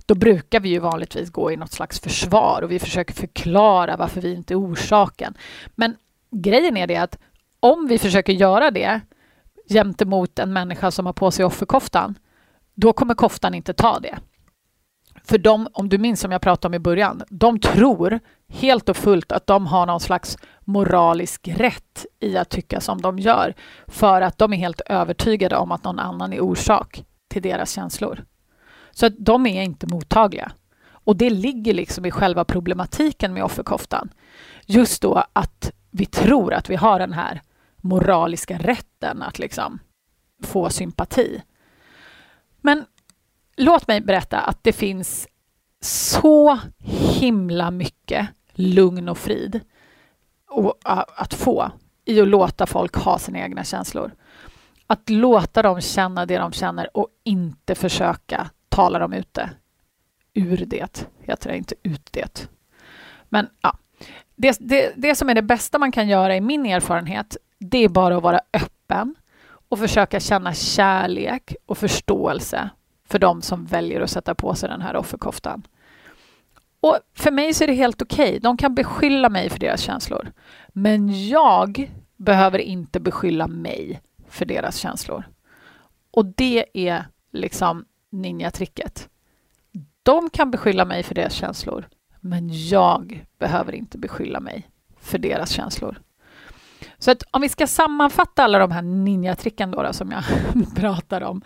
då 0.08 0.15
brukar 0.15 0.60
vi 0.60 0.70
ju 0.70 0.80
vanligtvis 0.80 1.30
gå 1.30 1.52
i 1.52 1.58
något 1.58 1.72
slags 1.72 2.00
försvar 2.00 2.62
och 2.62 2.72
vi 2.72 2.80
försöker 2.80 3.13
förklara 3.13 3.98
varför 3.98 4.22
vi 4.22 4.34
inte 4.34 4.54
är 4.54 4.60
orsaken. 4.60 5.38
Men 5.76 5.96
grejen 6.32 6.78
är 6.78 6.88
det 6.88 6.96
att 6.96 7.17
om 7.60 7.88
vi 7.88 7.98
försöker 7.98 8.34
göra 8.34 8.72
det 8.72 9.02
gentemot 9.70 10.39
en 10.39 10.54
människa 10.54 10.91
som 10.91 11.06
har 11.06 11.13
på 11.13 11.32
sig 11.32 11.46
offerkoftan, 11.46 12.17
då 12.76 12.93
kommer 12.93 13.13
koftan 13.13 13.54
inte 13.54 13.74
ta 13.74 14.00
det. 14.00 14.17
För 15.24 15.38
de, 15.38 15.67
om 15.74 15.89
du 15.89 15.98
minns 15.98 16.20
som 16.20 16.32
jag 16.32 16.41
pratade 16.41 16.67
om 16.67 16.74
i 16.74 16.80
början, 16.80 17.24
de 17.30 17.60
tror 17.60 18.20
helt 18.48 18.89
och 18.89 18.98
fullt 18.98 19.32
att 19.32 19.48
de 19.48 19.67
har 19.67 19.86
någon 19.86 20.00
slags 20.00 20.38
moralisk 20.65 21.48
rätt 21.48 22.06
i 22.20 22.38
att 22.38 22.50
tycka 22.50 22.82
som 22.82 23.02
de 23.02 23.20
gör, 23.20 23.54
för 23.88 24.22
att 24.22 24.38
de 24.38 24.54
är 24.54 24.58
helt 24.58 24.82
övertygade 24.82 25.58
om 25.58 25.72
att 25.72 25.84
någon 25.84 26.00
annan 26.00 26.34
är 26.34 26.39
orsak 26.39 27.04
till 27.28 27.41
deras 27.41 27.72
känslor. 27.72 28.26
Så 28.98 29.06
att 29.06 29.14
de 29.18 29.46
är 29.46 29.64
inte 29.64 29.88
mottagliga. 29.88 30.52
Och 30.90 31.16
det 31.16 31.30
ligger 31.30 31.74
liksom 31.74 32.06
i 32.06 32.12
själva 32.12 32.46
problematiken 32.46 33.34
med 33.34 33.44
offerkoftan. 33.44 34.10
Just 34.66 35.02
då 35.02 35.24
att 35.34 35.72
vi 35.92 36.06
tror 36.06 36.54
att 36.54 36.70
vi 36.70 36.76
har 36.76 37.00
den 37.00 37.14
här 37.14 37.42
moraliska 37.78 38.58
rätten 38.58 39.22
att 39.22 39.40
liksom 39.40 39.80
få 40.44 40.70
sympati. 40.70 41.42
Men 42.62 42.86
låt 43.58 43.88
mig 43.88 44.02
berätta 44.02 44.40
att 44.40 44.64
det 44.64 44.74
finns 44.74 45.28
så 45.82 46.60
himla 47.20 47.72
mycket 47.72 48.28
lugn 48.54 49.10
och 49.10 49.18
frid 49.18 49.60
att 51.16 51.34
få 51.34 51.72
i 52.06 52.22
att 52.22 52.28
låta 52.28 52.66
folk 52.66 52.96
ha 52.96 53.20
sina 53.20 53.40
egna 53.40 53.64
känslor. 53.64 54.12
Att 54.88 55.10
låta 55.10 55.62
dem 55.62 55.82
känna 55.82 56.26
det 56.26 56.38
de 56.38 56.52
känner 56.52 56.98
och 56.98 57.08
inte 57.24 57.76
försöka 57.76 58.50
talar 58.78 59.00
de 59.00 59.13
ute. 59.13 59.50
Ur 60.34 60.66
det, 60.66 61.08
heter 61.22 61.50
det, 61.50 61.58
inte 61.58 61.76
ut 61.84 62.10
det. 62.12 62.50
Men 63.30 63.50
ja, 63.62 63.78
det, 64.36 64.58
det, 64.60 64.94
det 64.96 65.16
som 65.16 65.30
är 65.30 65.36
det 65.36 65.42
bästa 65.42 65.80
man 65.80 65.92
kan 65.92 66.08
göra 66.08 66.36
i 66.36 66.42
min 66.42 66.66
erfarenhet, 66.66 67.38
det 67.60 67.78
är 67.78 67.90
bara 67.90 68.18
att 68.18 68.24
vara 68.24 68.40
öppen 68.54 69.16
och 69.70 69.80
försöka 69.80 70.20
känna 70.20 70.54
kärlek 70.54 71.56
och 71.66 71.78
förståelse 71.78 72.70
för 73.08 73.20
de 73.20 73.42
som 73.42 73.66
väljer 73.66 74.02
att 74.02 74.10
sätta 74.10 74.36
på 74.36 74.56
sig 74.56 74.70
den 74.70 74.82
här 74.82 74.96
offerkoftan. 74.96 75.63
Och 76.80 76.98
för 77.13 77.32
mig 77.32 77.54
så 77.54 77.63
är 77.63 77.68
det 77.68 77.74
helt 77.74 78.02
okej. 78.02 78.28
Okay. 78.28 78.40
De 78.40 78.58
kan 78.58 78.76
beskylla 78.76 79.30
mig 79.30 79.50
för 79.50 79.60
deras 79.60 79.82
känslor. 79.82 80.32
Men 80.68 81.28
jag 81.28 81.92
behöver 82.18 82.60
inte 82.60 83.00
beskylla 83.00 83.48
mig 83.48 84.02
för 84.30 84.46
deras 84.46 84.76
känslor. 84.78 85.24
Och 86.12 86.26
det 86.26 86.66
är 86.74 87.06
liksom 87.32 87.86
ninjatricket. 88.10 89.10
De 90.04 90.30
kan 90.30 90.52
beskylla 90.52 90.86
mig 90.86 91.04
för 91.04 91.15
deras 91.15 91.34
känslor, 91.34 91.88
men 92.20 92.67
jag 92.67 93.26
behöver 93.39 93.76
inte 93.76 93.98
beskylla 93.98 94.39
mig 94.39 94.70
för 95.00 95.17
deras 95.17 95.50
känslor. 95.50 96.02
Så 96.98 97.12
att 97.12 97.24
om 97.32 97.41
vi 97.41 97.50
ska 97.50 97.67
sammanfatta 97.67 98.43
alla 98.43 98.60
de 98.60 98.72
här 98.72 98.82
ninjatricken 98.82 99.72
då, 99.72 99.84
då 99.84 99.93
som 99.93 100.12
jag 100.12 100.24
pratar 100.76 101.22
om. 101.22 101.41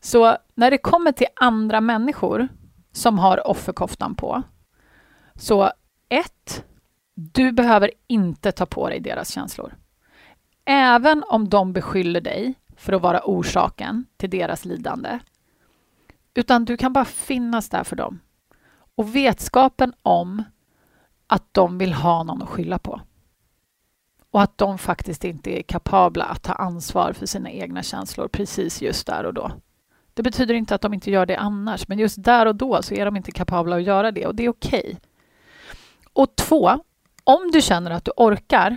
Så 0.00 0.36
när 0.54 0.70
det 0.70 0.78
kommer 0.78 1.12
till 1.12 1.26
andra 1.34 1.80
människor 1.80 2.48
som 2.92 3.18
har 3.18 3.46
offerkoftan 3.46 4.14
på. 4.14 4.42
Så 5.34 5.72
ett, 6.08 6.64
du 7.14 7.52
behöver 7.52 7.90
inte 8.06 8.52
ta 8.52 8.66
på 8.66 8.88
dig 8.88 9.00
deras 9.00 9.30
känslor. 9.30 9.74
Även 10.64 11.24
om 11.28 11.48
de 11.48 11.72
beskyller 11.72 12.20
dig 12.20 12.54
för 12.76 12.92
att 12.92 13.02
vara 13.02 13.20
orsaken 13.24 14.04
till 14.16 14.30
deras 14.30 14.64
lidande 14.64 15.18
utan 16.38 16.64
du 16.64 16.76
kan 16.76 16.92
bara 16.92 17.04
finnas 17.04 17.68
där 17.68 17.84
för 17.84 17.96
dem. 17.96 18.20
Och 18.94 19.16
vetskapen 19.16 19.92
om 20.02 20.42
att 21.26 21.54
de 21.54 21.78
vill 21.78 21.92
ha 21.92 22.22
någon 22.22 22.42
att 22.42 22.48
skylla 22.48 22.78
på. 22.78 23.00
Och 24.30 24.42
att 24.42 24.58
de 24.58 24.78
faktiskt 24.78 25.24
inte 25.24 25.58
är 25.58 25.62
kapabla 25.62 26.24
att 26.24 26.42
ta 26.42 26.52
ansvar 26.52 27.12
för 27.12 27.26
sina 27.26 27.50
egna 27.50 27.82
känslor 27.82 28.28
precis 28.28 28.82
just 28.82 29.06
där 29.06 29.24
och 29.24 29.34
då. 29.34 29.52
Det 30.14 30.22
betyder 30.22 30.54
inte 30.54 30.74
att 30.74 30.80
de 30.80 30.94
inte 30.94 31.10
gör 31.10 31.26
det 31.26 31.36
annars, 31.36 31.88
men 31.88 31.98
just 31.98 32.24
där 32.24 32.46
och 32.46 32.56
då 32.56 32.82
så 32.82 32.94
är 32.94 33.04
de 33.04 33.16
inte 33.16 33.32
kapabla 33.32 33.76
att 33.76 33.82
göra 33.82 34.10
det 34.10 34.26
och 34.26 34.34
det 34.34 34.44
är 34.44 34.48
okej. 34.48 34.80
Okay. 34.80 34.96
Och 36.12 36.36
två, 36.36 36.70
om 37.24 37.50
du 37.52 37.62
känner 37.62 37.90
att 37.90 38.04
du 38.04 38.12
orkar, 38.16 38.76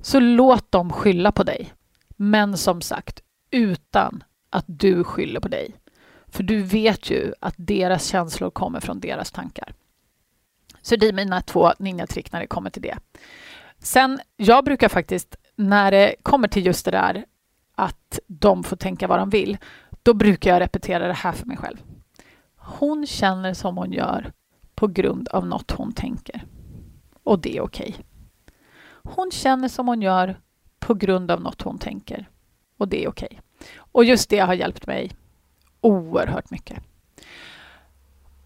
så 0.00 0.20
låt 0.20 0.72
dem 0.72 0.92
skylla 0.92 1.32
på 1.32 1.42
dig. 1.42 1.72
Men 2.16 2.56
som 2.56 2.80
sagt, 2.80 3.22
utan 3.50 4.24
att 4.50 4.64
du 4.66 5.04
skyller 5.04 5.40
på 5.40 5.48
dig. 5.48 5.74
För 6.30 6.42
du 6.42 6.62
vet 6.62 7.10
ju 7.10 7.32
att 7.40 7.54
deras 7.56 8.06
känslor 8.06 8.50
kommer 8.50 8.80
från 8.80 9.00
deras 9.00 9.30
tankar. 9.30 9.74
Så 10.82 10.96
det 10.96 11.08
är 11.08 11.12
mina 11.12 11.40
två 11.40 11.72
ninjatrick 11.78 12.32
när 12.32 12.40
det 12.40 12.46
kommer 12.46 12.70
till 12.70 12.82
det. 12.82 12.98
Sen, 13.78 14.20
jag 14.36 14.64
brukar 14.64 14.88
faktiskt, 14.88 15.36
när 15.56 15.90
det 15.90 16.14
kommer 16.22 16.48
till 16.48 16.66
just 16.66 16.84
det 16.84 16.90
där 16.90 17.24
att 17.74 18.18
de 18.26 18.64
får 18.64 18.76
tänka 18.76 19.06
vad 19.06 19.18
de 19.18 19.30
vill, 19.30 19.58
då 20.02 20.14
brukar 20.14 20.50
jag 20.50 20.60
repetera 20.60 21.06
det 21.06 21.12
här 21.12 21.32
för 21.32 21.46
mig 21.46 21.56
själv. 21.56 21.76
Hon 22.56 23.06
känner 23.06 23.54
som 23.54 23.76
hon 23.76 23.92
gör 23.92 24.32
på 24.74 24.86
grund 24.86 25.28
av 25.28 25.46
något 25.46 25.70
hon 25.70 25.92
tänker. 25.92 26.46
Och 27.22 27.38
det 27.38 27.56
är 27.56 27.60
okej. 27.60 27.88
Okay. 27.88 28.04
Hon 29.02 29.30
känner 29.30 29.68
som 29.68 29.88
hon 29.88 30.02
gör 30.02 30.40
på 30.78 30.94
grund 30.94 31.30
av 31.30 31.40
något 31.40 31.62
hon 31.62 31.78
tänker. 31.78 32.28
Och 32.76 32.88
det 32.88 33.04
är 33.04 33.08
okej. 33.08 33.28
Okay. 33.30 33.38
Och 33.76 34.04
just 34.04 34.30
det 34.30 34.38
har 34.38 34.54
hjälpt 34.54 34.86
mig 34.86 35.10
oerhört 35.80 36.50
mycket. 36.50 36.82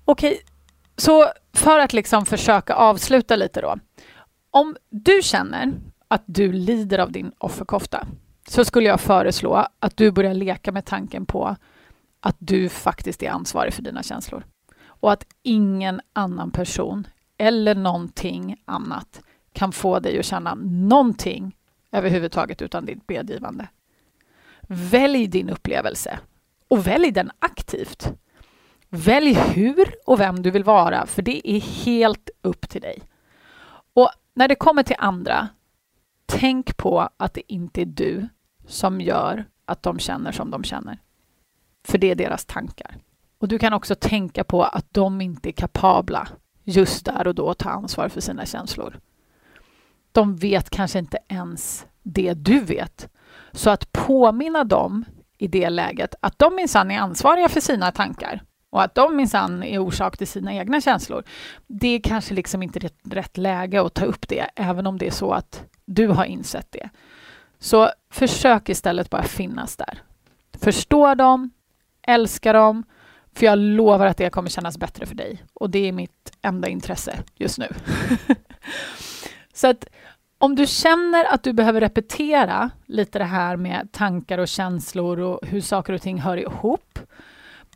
Okej, 0.05 0.33
okay, 0.33 0.43
så 0.97 1.27
för 1.53 1.79
att 1.79 1.93
liksom 1.93 2.27
försöka 2.27 2.75
avsluta 2.75 3.37
lite 3.37 3.61
då. 3.61 3.77
Om 4.51 4.77
du 4.91 5.21
känner 5.23 5.73
att 6.09 6.23
du 6.27 6.53
lider 6.53 6.99
av 6.99 7.13
din 7.13 7.33
offerkofta 7.39 8.07
så 8.49 8.65
skulle 8.65 8.89
jag 8.89 9.01
föreslå 9.01 9.67
att 9.79 9.97
du 9.97 10.11
börjar 10.11 10.35
leka 10.35 10.73
med 10.73 10.85
tanken 10.85 11.27
på 11.27 11.57
att 12.21 12.37
du 12.39 12.69
faktiskt 12.69 13.23
är 13.23 13.31
ansvarig 13.31 13.75
för 13.75 13.83
dina 13.83 14.03
känslor 14.03 14.45
och 14.87 15.13
att 15.13 15.27
ingen 15.43 16.01
annan 16.13 16.51
person 16.51 17.07
eller 17.39 17.75
någonting 17.75 18.63
annat 18.65 19.21
kan 19.53 19.73
få 19.73 20.01
dig 20.01 20.19
att 20.19 20.25
känna 20.25 20.55
någonting 20.65 21.57
överhuvudtaget 21.93 22.63
utan 22.63 22.87
ditt 22.87 23.09
medgivande. 23.09 23.69
Välj 24.69 25.27
din 25.27 25.51
upplevelse 25.51 26.19
och 26.73 26.87
välj 26.87 27.11
den 27.11 27.31
aktivt. 27.39 28.13
Välj 28.89 29.35
hur 29.35 29.95
och 30.07 30.21
vem 30.21 30.43
du 30.43 30.51
vill 30.51 30.65
vara, 30.65 31.07
för 31.07 31.23
det 31.23 31.51
är 31.51 31.61
helt 31.61 32.31
upp 32.43 32.69
till 32.69 32.81
dig. 32.81 33.03
Och 33.95 34.11
när 34.35 34.49
det 34.49 34.55
kommer 34.55 34.83
till 34.83 34.97
andra, 34.99 35.49
tänk 36.27 36.77
på 36.77 37.09
att 37.17 37.35
det 37.35 37.53
inte 37.53 37.83
är 37.83 37.87
du 37.87 38.29
som 38.67 39.01
gör 39.01 39.45
att 39.65 39.83
de 39.83 39.99
känner 39.99 40.33
som 40.33 40.51
de 40.51 40.65
känner. 40.65 40.99
För 41.85 41.99
det 41.99 42.11
är 42.11 42.15
deras 42.15 42.45
tankar. 42.45 42.97
Och 43.39 43.49
du 43.49 43.59
kan 43.59 43.73
också 43.73 43.95
tänka 43.95 44.45
på 44.45 44.63
att 44.63 44.87
de 44.95 45.21
inte 45.21 45.49
är 45.49 45.53
kapabla 45.53 46.29
just 46.65 47.05
där 47.05 47.27
och 47.27 47.35
då 47.35 47.51
att 47.51 47.59
ta 47.59 47.71
ansvar 47.71 48.09
för 48.09 48.21
sina 48.21 48.47
känslor. 48.47 49.01
De 50.13 50.37
vet 50.37 50.71
kanske 50.71 50.99
inte 50.99 51.19
ens 51.29 51.87
det 52.03 52.35
du 52.35 52.61
vet. 52.61 53.09
Så 53.53 53.71
att 53.71 53.93
påminna 53.93 54.65
dem 54.65 55.05
i 55.43 55.49
det 55.49 55.71
läget 55.71 56.15
att 56.21 56.39
de 56.39 56.55
minsann 56.55 56.91
är 56.91 56.99
ansvariga 56.99 57.49
för 57.49 57.61
sina 57.61 57.93
tankar 57.93 58.43
och 58.71 58.83
att 58.83 58.95
de 58.95 59.17
minsann 59.17 59.63
är 59.63 59.79
orsak 59.79 60.17
till 60.17 60.27
sina 60.27 60.55
egna 60.55 60.81
känslor. 60.81 61.25
Det 61.67 61.89
är 61.89 62.01
kanske 62.01 62.35
liksom 62.35 62.63
inte 62.63 62.79
rätt, 62.79 62.99
rätt 63.11 63.37
läge 63.37 63.83
att 63.83 63.95
ta 63.95 64.05
upp 64.05 64.29
det, 64.29 64.47
även 64.57 64.87
om 64.87 64.99
det 64.99 65.07
är 65.07 65.11
så 65.11 65.33
att 65.33 65.65
du 65.85 66.07
har 66.09 66.25
insett 66.25 66.67
det. 66.71 66.91
Så 67.59 67.91
försök 68.11 68.69
istället 68.69 69.11
bara 69.11 69.23
finnas 69.23 69.77
där. 69.77 70.03
Förstå 70.61 71.15
dem, 71.15 71.51
älska 72.03 72.53
dem, 72.53 72.85
för 73.35 73.47
jag 73.47 73.59
lovar 73.59 74.07
att 74.07 74.17
det 74.17 74.31
kommer 74.31 74.49
kännas 74.49 74.79
bättre 74.79 75.07
för 75.07 75.15
dig. 75.15 75.45
Och 75.55 75.71
det 75.71 75.89
är 75.89 75.93
mitt 75.93 76.33
enda 76.43 76.69
intresse 76.69 77.19
just 77.35 77.59
nu. 77.59 77.69
så 79.53 79.69
att 79.69 79.87
om 80.43 80.55
du 80.55 80.67
känner 80.67 81.35
att 81.35 81.43
du 81.43 81.53
behöver 81.53 81.81
repetera 81.81 82.71
lite 82.87 83.19
det 83.19 83.25
här 83.25 83.57
med 83.57 83.89
tankar 83.93 84.39
och 84.39 84.49
känslor 84.49 85.21
och 85.21 85.41
hur 85.43 85.61
saker 85.61 85.93
och 85.93 86.03
ting 86.03 86.21
hör 86.21 86.37
ihop, 86.37 86.99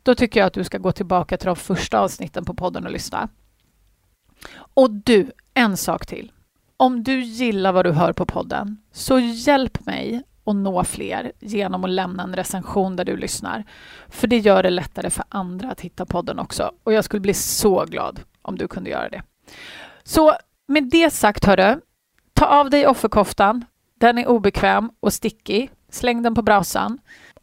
då 0.03 0.15
tycker 0.15 0.39
jag 0.39 0.47
att 0.47 0.53
du 0.53 0.63
ska 0.63 0.77
gå 0.77 0.91
tillbaka 0.91 1.37
till 1.37 1.45
de 1.45 1.55
första 1.55 1.99
avsnitten 1.99 2.45
på 2.45 2.53
podden 2.53 2.85
och 2.85 2.91
lyssna. 2.91 3.29
Och 4.57 4.91
du, 4.91 5.31
en 5.53 5.77
sak 5.77 6.05
till. 6.05 6.31
Om 6.77 7.03
du 7.03 7.21
gillar 7.21 7.71
vad 7.71 7.85
du 7.85 7.91
hör 7.91 8.13
på 8.13 8.25
podden, 8.25 8.77
så 8.91 9.19
hjälp 9.19 9.85
mig 9.85 10.23
att 10.45 10.55
nå 10.55 10.83
fler 10.83 11.31
genom 11.39 11.83
att 11.83 11.89
lämna 11.89 12.23
en 12.23 12.35
recension 12.35 12.95
där 12.95 13.05
du 13.05 13.17
lyssnar. 13.17 13.63
För 14.07 14.27
det 14.27 14.37
gör 14.37 14.63
det 14.63 14.69
lättare 14.69 15.09
för 15.09 15.25
andra 15.29 15.71
att 15.71 15.81
hitta 15.81 16.05
podden 16.05 16.39
också. 16.39 16.71
Och 16.83 16.93
jag 16.93 17.05
skulle 17.05 17.21
bli 17.21 17.33
så 17.33 17.85
glad 17.85 18.19
om 18.41 18.57
du 18.57 18.67
kunde 18.67 18.89
göra 18.89 19.09
det. 19.09 19.23
Så 20.03 20.33
med 20.67 20.83
det 20.83 21.09
sagt, 21.09 21.45
hörru, 21.45 21.79
ta 22.37 22.45
av 22.45 22.69
dig 22.69 22.87
offerkoftan. 22.87 23.65
Den 23.99 24.17
är 24.17 24.27
obekväm 24.27 24.91
och 24.99 25.13
stickig. 25.13 25.71
Släng 25.91 26.23
den 26.23 26.35
på 26.35 26.41
brasan. 26.41 26.99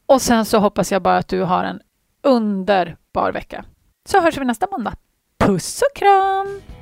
Och 0.06 0.22
sen 0.22 0.44
så 0.44 0.58
hoppas 0.58 0.92
jag 0.92 1.02
bara 1.02 1.16
att 1.16 1.28
du 1.28 1.42
har 1.42 1.64
en 1.64 1.80
underbar 2.22 3.32
vecka. 3.32 3.64
Så 4.08 4.20
hörs 4.20 4.38
vi 4.38 4.44
nästa 4.44 4.66
måndag. 4.70 4.94
Puss 5.38 5.82
och 5.82 5.96
kram! 5.96 6.73